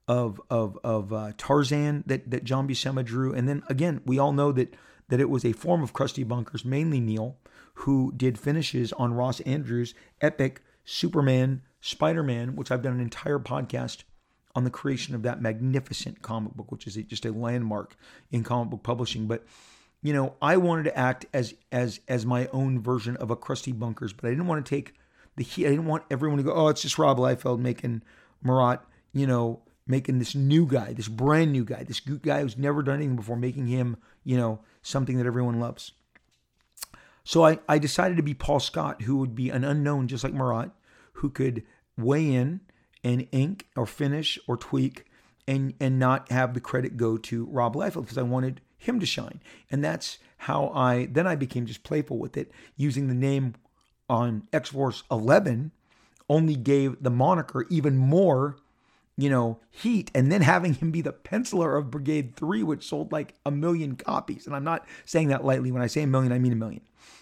[0.07, 4.31] of of of uh, Tarzan that that John Buscema drew, and then again, we all
[4.31, 4.75] know that
[5.09, 7.37] that it was a form of Crusty Bunkers, mainly Neal,
[7.75, 13.39] who did finishes on Ross Andru's epic Superman Spider Man, which I've done an entire
[13.39, 14.03] podcast
[14.55, 17.95] on the creation of that magnificent comic book, which is just a landmark
[18.31, 19.27] in comic book publishing.
[19.27, 19.45] But
[20.01, 23.71] you know, I wanted to act as as as my own version of a Crusty
[23.71, 24.93] Bunkers, but I didn't want to take
[25.35, 25.65] the heat.
[25.65, 28.03] I didn't want everyone to go, "Oh, it's just Rob Liefeld making
[28.43, 32.81] Marat," you know, making this new guy, this brand new guy, this guy who's never
[32.81, 35.91] done anything before, making him, you know, something that everyone loves.
[37.23, 40.33] So I, I decided to be Paul Scott, who would be an unknown, just like
[40.33, 40.69] Marat,
[41.13, 41.63] who could
[41.97, 42.61] weigh in
[43.03, 45.05] and ink or finish or tweak
[45.47, 49.05] and and not have the credit go to Rob Liefeld because I wanted him to
[49.05, 49.41] shine.
[49.71, 53.55] And that's how I then I became just playful with it, using the name
[54.09, 55.71] on X Force 11
[56.27, 58.57] only gave the moniker even more
[59.17, 63.11] you know, heat, and then having him be the penciler of Brigade 3, which sold
[63.11, 64.45] like a million copies.
[64.45, 65.71] And I'm not saying that lightly.
[65.71, 66.81] When I say a million, I mean a million.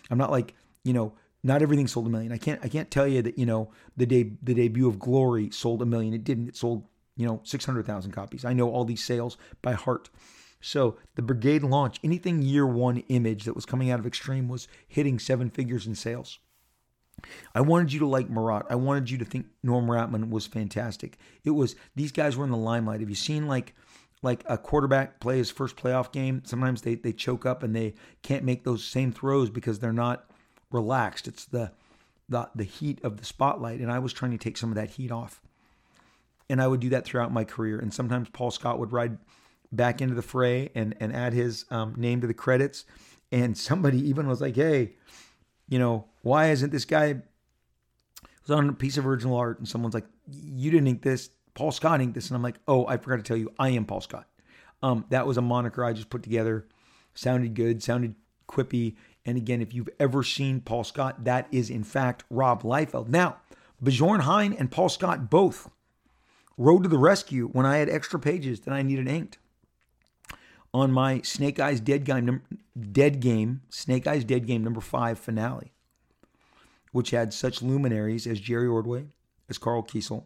[0.09, 1.13] I'm not like, you know,
[1.43, 2.31] not everything sold a million.
[2.31, 5.49] I can't I can't tell you that, you know, the day the debut of Glory
[5.51, 6.13] sold a million.
[6.13, 6.47] It didn't.
[6.47, 6.85] It sold,
[7.15, 8.45] you know, 600,000 copies.
[8.45, 10.09] I know all these sales by heart.
[10.61, 14.67] So the Brigade launch, anything year one image that was coming out of Extreme was
[14.87, 16.39] hitting seven figures in sales.
[17.55, 18.65] I wanted you to like Marat.
[18.69, 21.17] I wanted you to think Norm Rapmund was fantastic.
[21.43, 22.99] It was these guys were in the limelight.
[22.99, 23.73] Have you seen like
[24.21, 26.41] like a quarterback play his first playoff game?
[26.45, 30.29] Sometimes they they choke up and they can't make those same throws because they're not
[30.71, 31.27] relaxed.
[31.27, 31.71] It's the
[32.27, 34.91] the the heat of the spotlight, and I was trying to take some of that
[34.91, 35.41] heat off.
[36.49, 37.79] And I would do that throughout my career.
[37.79, 39.17] And sometimes Paul Scott would ride
[39.71, 42.85] back into the fray and and add his um, name to the credits.
[43.31, 44.93] And somebody even was like, "Hey."
[45.67, 47.21] You know, why isn't this guy
[48.47, 51.71] was on a piece of original art and someone's like, you didn't ink this, Paul
[51.71, 52.29] Scott inked this.
[52.29, 54.27] And I'm like, oh, I forgot to tell you, I am Paul Scott.
[54.81, 56.67] Um, that was a moniker I just put together.
[57.13, 58.15] Sounded good, sounded
[58.47, 58.95] quippy.
[59.25, 63.07] And again, if you've ever seen Paul Scott, that is in fact Rob Liefeld.
[63.07, 63.37] Now,
[63.81, 65.69] Bjorn Heyn and Paul Scott both
[66.57, 69.37] rode to the rescue when I had extra pages that I needed inked
[70.73, 72.41] on my Snake Eyes Dead Game,
[72.91, 75.71] Dead Game, Snake Eyes Dead Game number five finale,
[76.91, 79.05] which had such luminaries as Jerry Ordway,
[79.49, 80.23] as Karl Kesel,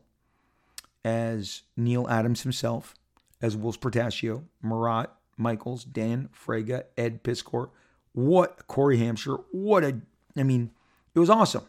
[1.04, 2.96] as Neal Adams himself,
[3.42, 5.08] as Whilce Portacio, Marat,
[5.40, 7.70] Mychaels, Dan Fraga, Ed Piskor.
[8.14, 10.00] What Cory Hamscher, What a,
[10.36, 10.72] I mean,
[11.14, 11.66] it was awesome.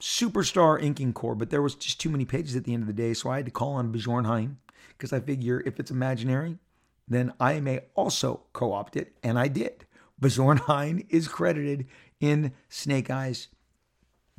[0.00, 2.92] Superstar inking core, but there was just too many pages at the end of the
[2.92, 4.56] day, so I had to call on Bjorn Heyn
[4.88, 6.58] because I figure if it's imaginary,
[7.06, 9.86] then I may also co opt it, and I did.
[10.20, 11.86] Bjorn Heyn is credited
[12.20, 13.48] in Snake Eyes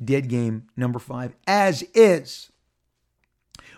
[0.02, 2.50] Dead Game number five, as is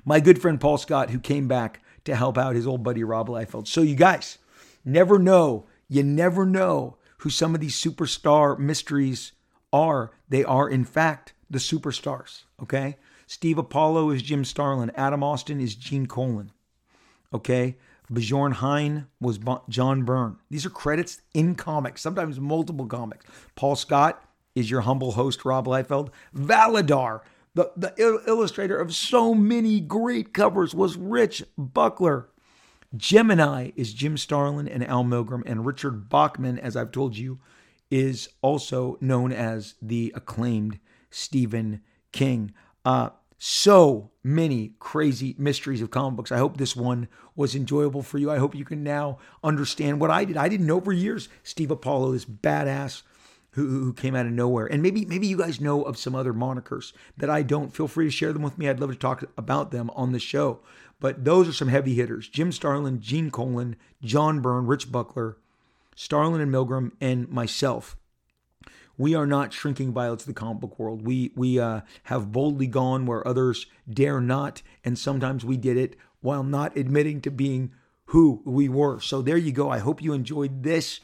[0.04, 3.28] my good friend Paul Scott, who came back to help out his old buddy Rob
[3.28, 3.68] Liefeld.
[3.68, 4.38] So, you guys
[4.84, 9.32] never know, you never know who some of these superstar mysteries
[9.72, 10.12] are.
[10.28, 12.44] They are, in fact, the superstars.
[12.62, 12.96] Okay.
[13.26, 14.90] Steve Apollo is Jim Starlin.
[14.94, 16.52] Adam Austin is Gene Colan.
[17.32, 17.76] Okay.
[18.12, 19.38] Bjorn Heyn was
[19.68, 20.38] John Byrne.
[20.50, 23.26] These are credits in comics, sometimes multiple comics.
[23.54, 24.22] Paul Scott
[24.54, 26.10] is your humble host, Rob Liefeld.
[26.34, 27.20] Validar,
[27.54, 32.28] the, the il- illustrator of so many great covers, was Rich Buckler.
[32.96, 35.42] Gemini is Jim Starlin and Al Milgrom.
[35.44, 37.38] And Richard Bachman, as I've told you,
[37.90, 40.78] is also known as the acclaimed
[41.10, 41.82] Stephen
[42.12, 42.52] King.
[42.84, 46.32] Uh, so many crazy mysteries of comic books.
[46.32, 48.30] I hope this one was enjoyable for you.
[48.30, 50.36] I hope you can now understand what I did.
[50.36, 53.02] I didn't know for years Steve Apollo, this badass
[53.52, 54.66] who, who came out of nowhere.
[54.66, 57.74] And maybe maybe you guys know of some other monikers that I don't.
[57.74, 58.68] Feel free to share them with me.
[58.68, 60.60] I'd love to talk about them on the show.
[61.00, 62.28] But those are some heavy hitters.
[62.28, 65.38] Jim Starlin, Gene Colan, John Byrne, Rich Buckler,
[65.94, 67.96] Starlin and Milgrom, and myself
[68.98, 71.06] We are not shrinking violets of the comic book world.
[71.06, 75.96] We we uh, have boldly gone where others dare not, and sometimes we did it
[76.20, 77.72] while not admitting to being
[78.06, 79.00] who we were.
[79.00, 79.70] So there you go.
[79.70, 81.00] I hope you enjoyed this.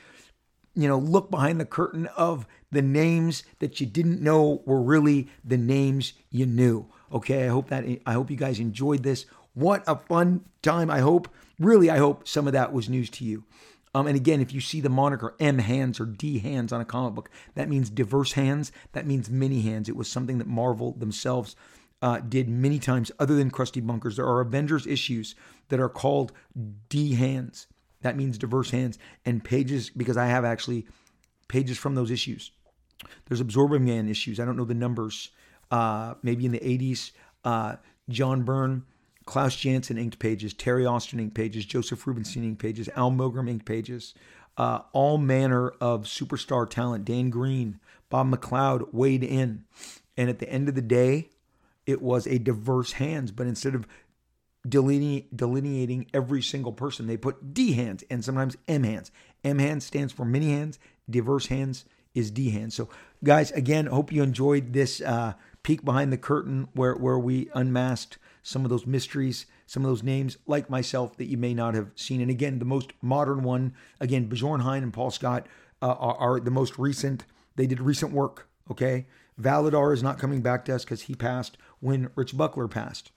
[0.74, 5.28] You know, look behind the curtain of the names that you didn't know were really
[5.44, 6.86] the names you knew.
[7.12, 9.26] Okay, I hope that I hope you guys enjoyed this.
[9.52, 10.90] What a fun time.
[10.90, 11.28] I hope,
[11.60, 13.44] really, I hope some of that was news to you.
[13.94, 16.84] Um, and again, if you see the moniker M hands or D hands on a
[16.84, 18.72] comic book, that means diverse hands.
[18.92, 19.88] That means many hands.
[19.88, 21.54] It was something that Marvel themselves
[22.02, 24.16] uh, did many times, other than Crusty Bunkers.
[24.16, 25.34] There are Avengers issues
[25.68, 26.32] that are called
[26.88, 27.66] D hands.
[28.02, 30.86] That means diverse hands and pages because I have actually
[31.48, 32.52] pages from those issues.
[33.26, 34.40] There's Absorbing Man issues.
[34.40, 35.30] I don't know the numbers.
[35.70, 37.12] Uh, maybe in the 80s.
[37.44, 37.76] Uh,
[38.08, 38.84] John Byrne
[39.24, 43.64] Klaus Janson inked pages, Terry Austin inked pages, Joseph Rubinstein inked pages, Al Milgrom inked
[43.64, 44.14] pages,
[44.56, 47.04] uh, all manner of superstar talent.
[47.04, 49.64] Dan Green, Bob McLeod weighed in.
[50.16, 51.30] And at the end of the day,
[51.86, 53.86] it was a diverse hands, but instead of
[54.66, 59.10] delineating every single person, they put D hands and sometimes M hands.
[59.42, 62.74] M hands stands for many hands, diverse hands is D hands.
[62.74, 62.88] So,
[63.22, 68.18] guys, again, hope you enjoyed this uh, peek behind the curtain where, where we unmasked
[68.44, 71.90] some of those mysteries, some of those names, like myself, that you may not have
[71.96, 72.20] seen.
[72.20, 75.46] And again, the most modern one, again, Bjorn Heyn and Paul Scott
[75.82, 77.24] uh, are, are, the most recent.
[77.56, 79.06] They did recent work, okay?
[79.40, 83.10] Validar is not coming back to us because he passed when Rich Buckler passed.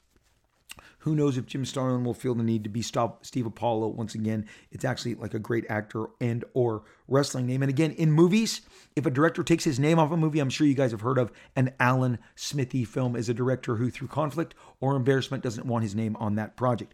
[1.07, 4.45] Who knows if Jim Starlin will feel the need to be Steve Apollo once again?
[4.71, 7.63] It's actually like a great actor and or wrestling name.
[7.63, 8.59] And again, in movies,
[8.93, 11.17] if a director takes his name off a movie, I'm sure you guys have heard
[11.17, 15.83] of an Alan Smithee film as a director who, through conflict or embarrassment, doesn't want
[15.83, 16.93] his name on that project.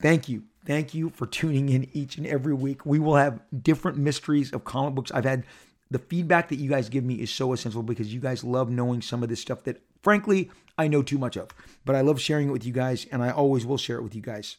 [0.00, 0.44] Thank you.
[0.64, 2.86] Thank you for tuning in each and every week.
[2.86, 5.10] We will have different mysteries of comic books.
[5.10, 5.44] I've had
[5.90, 9.02] the feedback that you guys give me is so essential because you guys love knowing
[9.02, 11.50] some of this stuff that frankly I know too much of.
[11.84, 14.14] But I love sharing it with you guys and I always will share it with
[14.14, 14.56] you guys.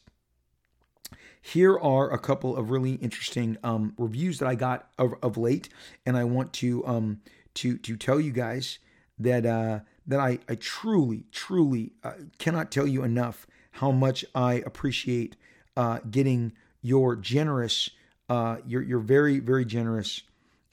[1.42, 5.70] Here are a couple of really interesting um, reviews that I got of, of, late,
[6.04, 7.22] and I want to um,
[7.54, 8.78] to to tell you guys
[9.18, 14.54] that uh, that I, I truly truly uh, cannot tell you enough how much I
[14.54, 15.36] appreciate
[15.78, 17.88] uh, getting your generous,
[18.28, 20.22] uh, your your very very generous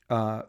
[0.09, 0.43] uh,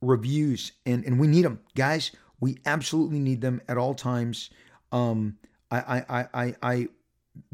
[0.00, 2.10] reviews, and and we need them, guys.
[2.40, 4.50] We absolutely need them at all times.
[4.92, 5.38] Um,
[5.70, 6.88] I, I, I, I, I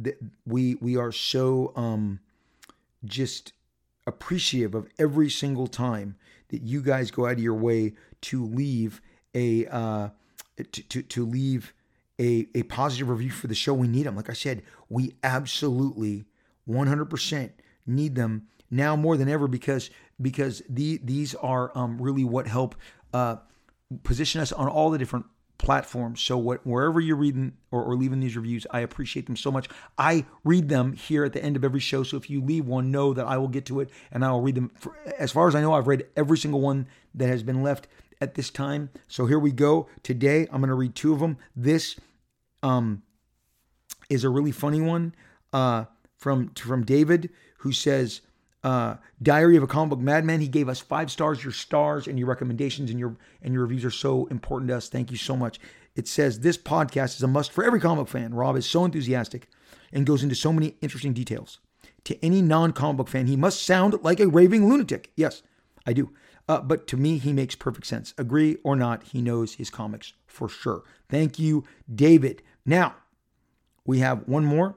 [0.03, 2.21] th- we we are so um,
[3.05, 3.53] just
[4.07, 6.17] appreciative of every single time
[6.49, 9.01] that you guys go out of your way to leave
[9.35, 10.09] a uh,
[10.57, 11.73] to, to, to leave
[12.19, 13.75] a, a positive review for the show.
[13.75, 14.17] We need them.
[14.17, 16.27] Like I said, we absolutely
[16.69, 17.51] 100%
[17.87, 22.77] need them now more than ever because because the, these are um, really what help
[23.13, 23.37] uh,
[24.03, 25.27] position us on all the different
[25.59, 26.21] platforms.
[26.21, 29.69] So what, wherever you're reading or, or, leaving these reviews, I appreciate them so much.
[29.97, 32.03] I read them here at the end of every show.
[32.03, 34.41] So if you leave one, know that I will get to it and I will
[34.41, 34.73] read them.
[34.75, 37.87] For, as far as I know, I've read every single one that has been left
[38.21, 38.91] at this time.
[39.09, 39.89] So here we go.
[40.03, 41.39] Today, I'm going to read two of them.
[41.55, 41.97] This
[42.63, 43.03] um,
[44.11, 45.15] is a really funny one
[45.53, 45.85] uh,
[46.17, 48.21] from from David, who says,
[48.65, 50.41] uh, Diary of a Comic Book Madman.
[50.41, 51.43] He gave us five stars.
[51.43, 54.89] Your stars and your recommendations and your and your reviews are so important to us.
[54.89, 55.59] Thank you so much.
[55.95, 58.35] It says this podcast is a must for every comic fan.
[58.35, 59.49] Rob is so enthusiastic
[59.93, 61.59] and goes into so many interesting details.
[62.05, 65.13] To any non-comic book fan, he must sound like a raving lunatic.
[65.17, 65.43] Yes,
[65.87, 66.11] I do.
[66.49, 68.15] Uh, but to me, he makes perfect sense.
[68.19, 70.83] Agree or not, he knows his comics for sure.
[71.09, 72.43] Thank you, David.
[72.67, 72.97] Now,
[73.85, 74.77] we have one more.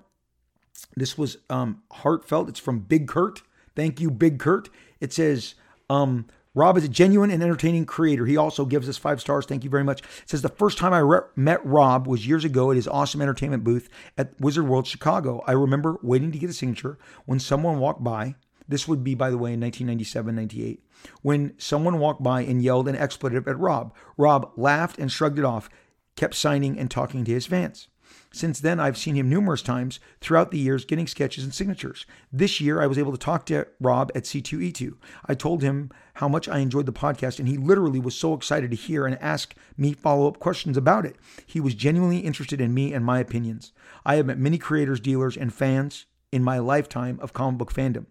[0.95, 2.49] This was um, heartfelt.
[2.49, 3.41] It's from Big Kurt.
[3.75, 4.69] Thank you, Big Kurt.
[4.99, 5.55] It says,
[5.89, 8.25] um, Rob is a genuine and entertaining creator.
[8.25, 9.45] He also gives us five stars.
[9.45, 9.99] Thank you very much.
[9.99, 13.21] It says the first time I re- met Rob was years ago at his awesome
[13.21, 15.43] entertainment booth at Wizard World Chicago.
[15.45, 18.35] I remember waiting to get a signature when someone walked by.
[18.67, 20.83] This would be, by the way, in 1997, 98.
[21.21, 23.93] When someone walked by and yelled an expletive at Rob.
[24.17, 25.69] Rob laughed and shrugged it off,
[26.15, 27.89] kept signing and talking to his fans.
[28.35, 32.05] Since then, I've seen him numerous times throughout the years getting sketches and signatures.
[32.33, 34.95] This year, I was able to talk to Rob at C2E2.
[35.25, 38.71] I told him how much I enjoyed the podcast, and he literally was so excited
[38.71, 41.15] to hear and ask me follow up questions about it.
[41.45, 43.71] He was genuinely interested in me and my opinions.
[44.05, 48.05] I have met many creators, dealers, and fans in my lifetime of comic book fandom,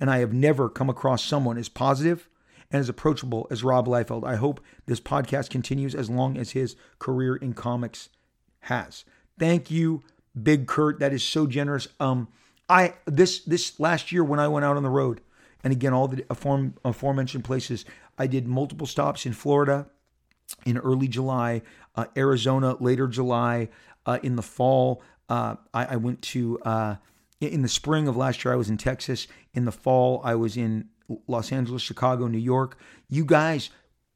[0.00, 2.28] and I have never come across someone as positive
[2.72, 4.24] and as approachable as Rob Liefeld.
[4.24, 8.08] I hope this podcast continues as long as his career in comics
[8.62, 9.04] has.
[9.38, 10.02] Thank you,
[10.40, 10.98] Big Kurt.
[11.00, 11.88] That is so generous.
[11.98, 12.28] Um,
[12.68, 15.20] I this this last year when I went out on the road,
[15.64, 17.84] And again, all the aforem- aforementioned places.
[18.16, 19.86] I did multiple stops in Florida
[20.64, 21.62] in early July,
[21.96, 23.68] uh, Arizona later July,
[24.06, 25.02] uh, in the fall.
[25.28, 26.96] Uh, I, I, went to uh,
[27.40, 28.52] in the spring of last year.
[28.52, 29.26] I was in Texas.
[29.54, 30.88] In the fall, I was in
[31.28, 32.76] Los Angeles, Chicago, New York.
[33.08, 33.70] You guys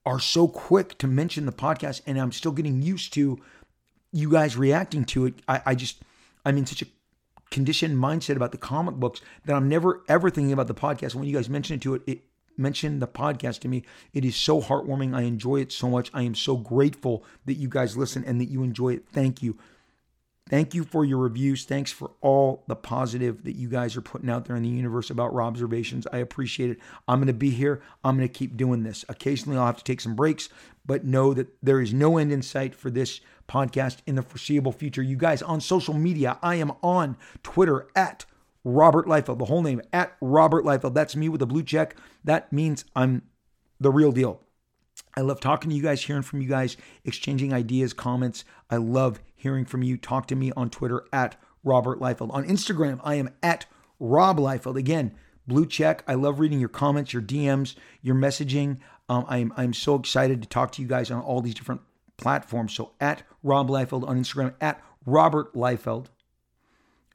[0.04, 3.38] are so quick to mention the podcast, and I'm still getting used to
[4.14, 5.34] you guys reacting to it.
[5.48, 6.02] I, I just
[6.46, 6.86] I'm in such a
[7.50, 11.14] conditioned mindset about the comic books that I'm never ever thinking about the podcast.
[11.14, 12.22] When you guys mention it to it, it
[12.56, 13.82] mention the podcast to me.
[14.12, 15.14] It is so heartwarming.
[15.16, 16.10] I enjoy it so much.
[16.14, 19.04] I am so grateful that you guys listen and that you enjoy it.
[19.12, 19.58] Thank you.
[20.50, 21.64] Thank you for your reviews.
[21.64, 25.08] Thanks for all the positive that you guys are putting out there in the universe
[25.08, 26.06] about Robservations.
[26.12, 26.78] I appreciate it.
[27.08, 27.80] I'm going to be here.
[28.04, 29.06] I'm going to keep doing this.
[29.08, 30.50] Occasionally, I'll have to take some breaks,
[30.84, 34.72] but know that there is no end in sight for this podcast in the foreseeable
[34.72, 35.02] future.
[35.02, 38.26] You guys on social media, I am on Twitter at
[38.64, 40.94] Robert Liefeld, the whole name at Robert Liefeld.
[40.94, 41.96] That's me with a blue check.
[42.22, 43.22] That means I'm
[43.80, 44.40] the real deal.
[45.16, 48.44] I love talking to you guys, hearing from you guys, exchanging ideas, comments.
[48.70, 49.96] I love hearing from you.
[49.96, 52.32] Talk to me on Twitter at Robert Liefeld.
[52.32, 53.66] On Instagram, I am at
[54.00, 54.76] Rob Liefeld.
[54.76, 55.14] Again,
[55.46, 56.02] blue check.
[56.08, 58.78] I love reading your comments, your DMs, your messaging.
[59.08, 61.82] Um, I'm I'm so excited to talk to you guys on all these different
[62.16, 62.74] platforms.
[62.74, 66.06] So at Rob Liefeld on Instagram, at Robert Liefeld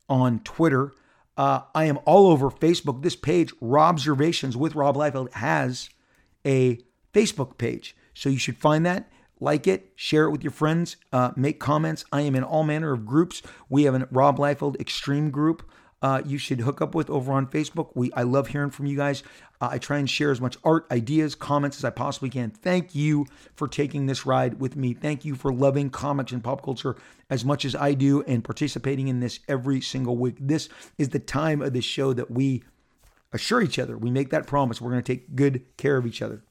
[0.07, 0.93] on Twitter.
[1.37, 3.01] Uh, I am all over Facebook.
[3.01, 5.89] This page, Robservations with Rob Liefeld, has
[6.45, 6.79] a
[7.13, 7.95] Facebook page.
[8.13, 9.09] So you should find that,
[9.39, 12.05] like it, share it with your friends, uh, make comments.
[12.11, 13.41] I am in all manner of groups.
[13.69, 15.63] We have a Rob Liefeld Extreme group.
[16.01, 17.91] Uh, you should hook up with over on Facebook.
[17.93, 19.21] We I love hearing from you guys.
[19.59, 22.51] Uh, I try and share as much art, ideas, comments as I possibly can.
[22.51, 23.25] Thank you
[23.55, 24.93] for taking this ride with me.
[24.93, 26.95] Thank you for loving comics and pop culture
[27.29, 30.37] as much as I do and participating in this every single week.
[30.39, 32.63] This is the time of the show that we
[33.33, 33.97] assure each other.
[33.97, 34.79] We make that promise.
[34.79, 36.43] We're going to take good care of each other.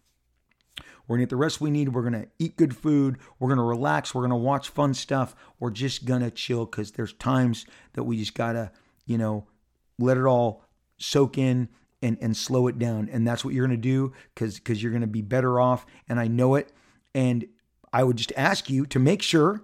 [1.09, 1.89] We're going to get the rest we need.
[1.89, 3.17] We're going to eat good food.
[3.39, 4.15] We're going to relax.
[4.15, 5.35] We're going to watch fun stuff.
[5.59, 7.65] We're just going to chill because there's times
[7.95, 8.71] that we just got to,
[9.07, 9.47] you know,
[9.99, 10.65] let it all
[10.99, 11.71] soak in
[12.03, 13.09] and, and slow it down.
[13.11, 15.87] And that's what you're going to do because because you're going to be better off.
[16.11, 16.73] And I know it.
[17.15, 17.47] And
[17.91, 19.63] I would just ask you to make sure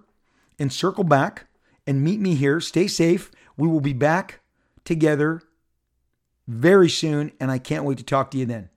[0.57, 1.45] and circle back
[1.85, 2.59] and meet me here.
[2.59, 3.31] Stay safe.
[3.55, 4.39] We will be back
[4.83, 5.43] together
[6.47, 7.31] very soon.
[7.39, 8.69] And I can't wait to talk to you then.